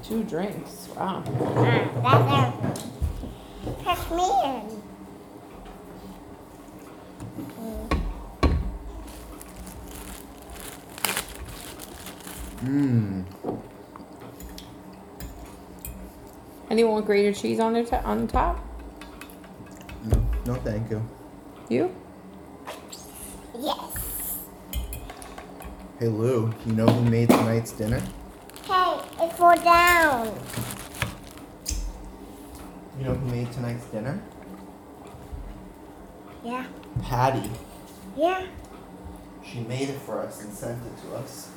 Two 0.04 0.24
drinks. 0.24 0.88
Wow. 0.96 1.24
Ah, 2.04 2.54
that's 2.66 2.84
a 2.84 2.99
Catch 3.90 4.12
me 4.12 4.30
in. 4.46 4.82
Mmm. 12.64 13.26
Anyone 16.70 16.94
want 16.94 17.06
grated 17.08 17.36
cheese 17.36 17.60
on 17.60 17.74
their 17.74 17.84
to- 17.86 18.04
on 18.04 18.28
the 18.28 18.32
top? 18.32 18.60
No, 20.04 20.24
no, 20.46 20.54
thank 20.62 20.92
you. 20.92 21.02
You? 21.70 21.90
Yes. 23.58 24.38
Hey, 25.98 26.10
Lou, 26.10 26.54
you 26.68 26.74
know 26.74 26.86
who 26.86 27.10
made 27.10 27.30
tonight's 27.30 27.72
dinner? 27.72 28.04
Hey, 28.68 29.00
it 29.20 29.34
fall 29.34 29.56
down. 29.56 30.32
You 33.00 33.06
know 33.06 33.14
who 33.14 33.32
made 33.32 33.50
tonight's 33.54 33.86
dinner? 33.86 34.22
Yeah. 36.44 36.66
Patty. 37.02 37.50
Yeah. 38.18 38.46
She 39.42 39.62
made 39.62 39.88
it 39.88 40.00
for 40.02 40.20
us 40.20 40.44
and 40.44 40.54
sent 40.54 40.86
it 40.86 41.02
to 41.04 41.16
us. 41.16 41.50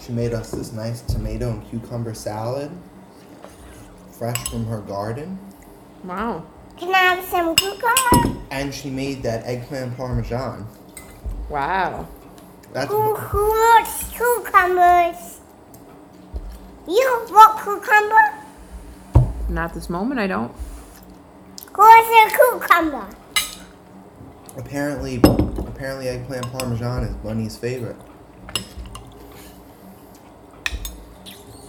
She 0.00 0.12
made 0.12 0.32
us 0.32 0.52
this 0.52 0.72
nice 0.72 1.00
tomato 1.02 1.50
and 1.50 1.68
cucumber 1.68 2.14
salad, 2.14 2.70
fresh 4.12 4.48
from 4.48 4.64
her 4.66 4.80
garden. 4.80 5.40
Wow. 6.04 6.46
Can 6.76 6.94
I 6.94 6.98
have 6.98 7.24
some 7.24 7.56
cucumber? 7.56 8.37
And 8.50 8.74
she 8.74 8.90
made 8.90 9.22
that 9.22 9.44
eggplant 9.46 9.96
parmesan. 9.96 10.66
Wow. 11.48 12.06
That's 12.72 12.90
Who, 12.90 13.14
who 13.14 13.48
wants 13.48 14.10
cucumbers? 14.10 15.40
You 16.86 17.26
want 17.30 17.58
cucumber? 17.58 19.28
Not 19.48 19.74
this 19.74 19.88
moment. 19.90 20.20
I 20.20 20.26
don't. 20.26 20.52
Who 21.72 21.82
wants 21.82 22.34
a 22.34 22.36
cucumber? 22.36 23.06
apparently 24.58 25.20
apparently 25.58 26.08
eggplant 26.08 26.50
parmesan 26.52 27.04
is 27.04 27.14
Bunny's 27.16 27.56
favorite. 27.56 27.96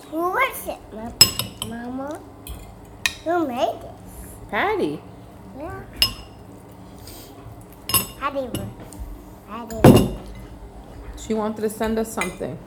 Who 0.10 0.18
wants 0.18 0.68
it, 0.68 0.80
Mama? 1.68 2.20
Who 3.24 3.48
made 3.48 3.70
it? 3.70 4.50
Patty. 4.50 5.02
Yeah. 5.58 5.84
Patty. 8.20 8.50
Patty. 9.48 10.16
She 11.18 11.34
wanted 11.34 11.62
to 11.62 11.70
send 11.70 11.98
us 11.98 12.12
something. 12.12 12.60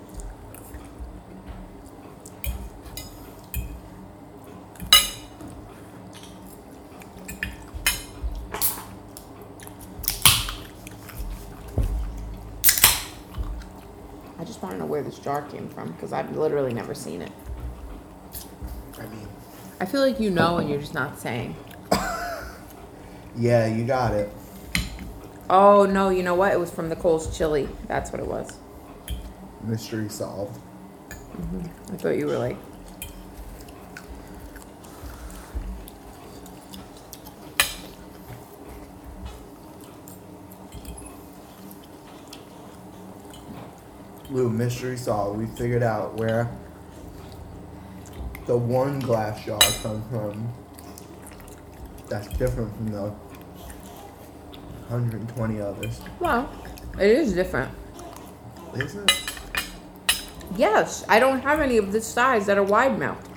I 14.39 14.45
just 14.45 14.63
want 14.63 14.73
to 14.73 14.79
know 14.79 14.87
where 14.87 15.03
this 15.03 15.19
jar 15.19 15.43
came 15.43 15.69
from 15.69 15.93
because 15.93 16.15
I've 16.15 16.35
literally 16.35 16.73
never 16.73 16.95
seen 16.95 17.21
it. 17.21 17.31
I 18.99 19.03
mean, 19.03 19.29
I 19.81 19.85
feel 19.85 20.01
like 20.01 20.19
you 20.19 20.31
know 20.31 20.57
and 20.57 20.71
you're 20.71 20.81
just 20.81 20.95
not 20.95 21.19
saying. 21.19 21.55
yeah, 23.37 23.67
you 23.67 23.85
got 23.85 24.15
it. 24.15 24.33
Oh 25.55 25.85
no, 25.85 26.09
you 26.09 26.23
know 26.23 26.35
what? 26.35 26.51
It 26.55 26.59
was 26.59 26.71
from 26.71 26.89
the 26.89 26.97
Cole's 26.97 27.37
chili. 27.37 27.69
That's 27.87 28.11
what 28.11 28.23
it 28.23 28.27
was. 28.27 28.57
Mystery 29.63 30.09
solved. 30.09 30.59
Mm-hmm. 31.11 31.93
I 31.93 31.97
thought 31.99 32.17
you 32.17 32.25
were 32.25 32.39
like. 32.39 32.57
Lou, 44.31 44.49
mystery 44.49 44.97
solved. 44.97 45.39
We 45.39 45.45
figured 45.59 45.83
out 45.83 46.15
where 46.15 46.51
the 48.47 48.57
one 48.57 49.01
glass 49.01 49.45
jar 49.45 49.61
comes 49.83 50.03
from. 50.11 50.49
That's 52.09 52.29
different 52.39 52.75
from 52.75 52.89
the 52.89 53.13
120 54.93 55.61
others. 55.61 56.01
Well, 56.21 56.51
it 57.01 57.11
is 57.11 57.33
different. 57.33 57.71
Is 58.75 58.95
it? 58.95 59.11
Yes, 60.57 61.05
I 61.09 61.19
don't 61.19 61.41
have 61.41 61.61
any 61.61 61.79
of 61.79 61.93
this 61.93 62.07
size 62.07 62.45
that 62.47 62.59
are 62.59 62.63
wide 62.63 62.99
mouth. 62.99 63.29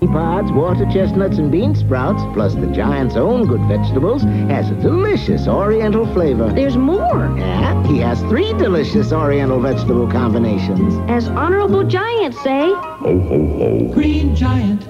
Pods, 0.00 0.50
water 0.52 0.86
chestnuts, 0.90 1.38
and 1.38 1.52
bean 1.52 1.74
sprouts, 1.74 2.22
plus 2.32 2.54
the 2.54 2.66
giant's 2.68 3.14
own 3.14 3.46
good 3.46 3.60
vegetables, 3.68 4.22
has 4.22 4.70
a 4.70 4.74
delicious 4.76 5.46
oriental 5.46 6.06
flavor. 6.12 6.50
There's 6.52 6.76
more. 6.76 7.36
Yeah, 7.36 7.86
he 7.86 7.98
has 7.98 8.18
three 8.22 8.52
delicious 8.54 9.12
oriental 9.12 9.60
vegetable 9.60 10.10
combinations. 10.10 10.94
As 11.10 11.28
Honorable 11.28 11.84
giants 11.84 12.42
say, 12.42 12.70
Ho, 12.70 13.20
ho, 13.20 13.58
ho. 13.58 13.92
Green 13.92 14.34
Giant, 14.34 14.82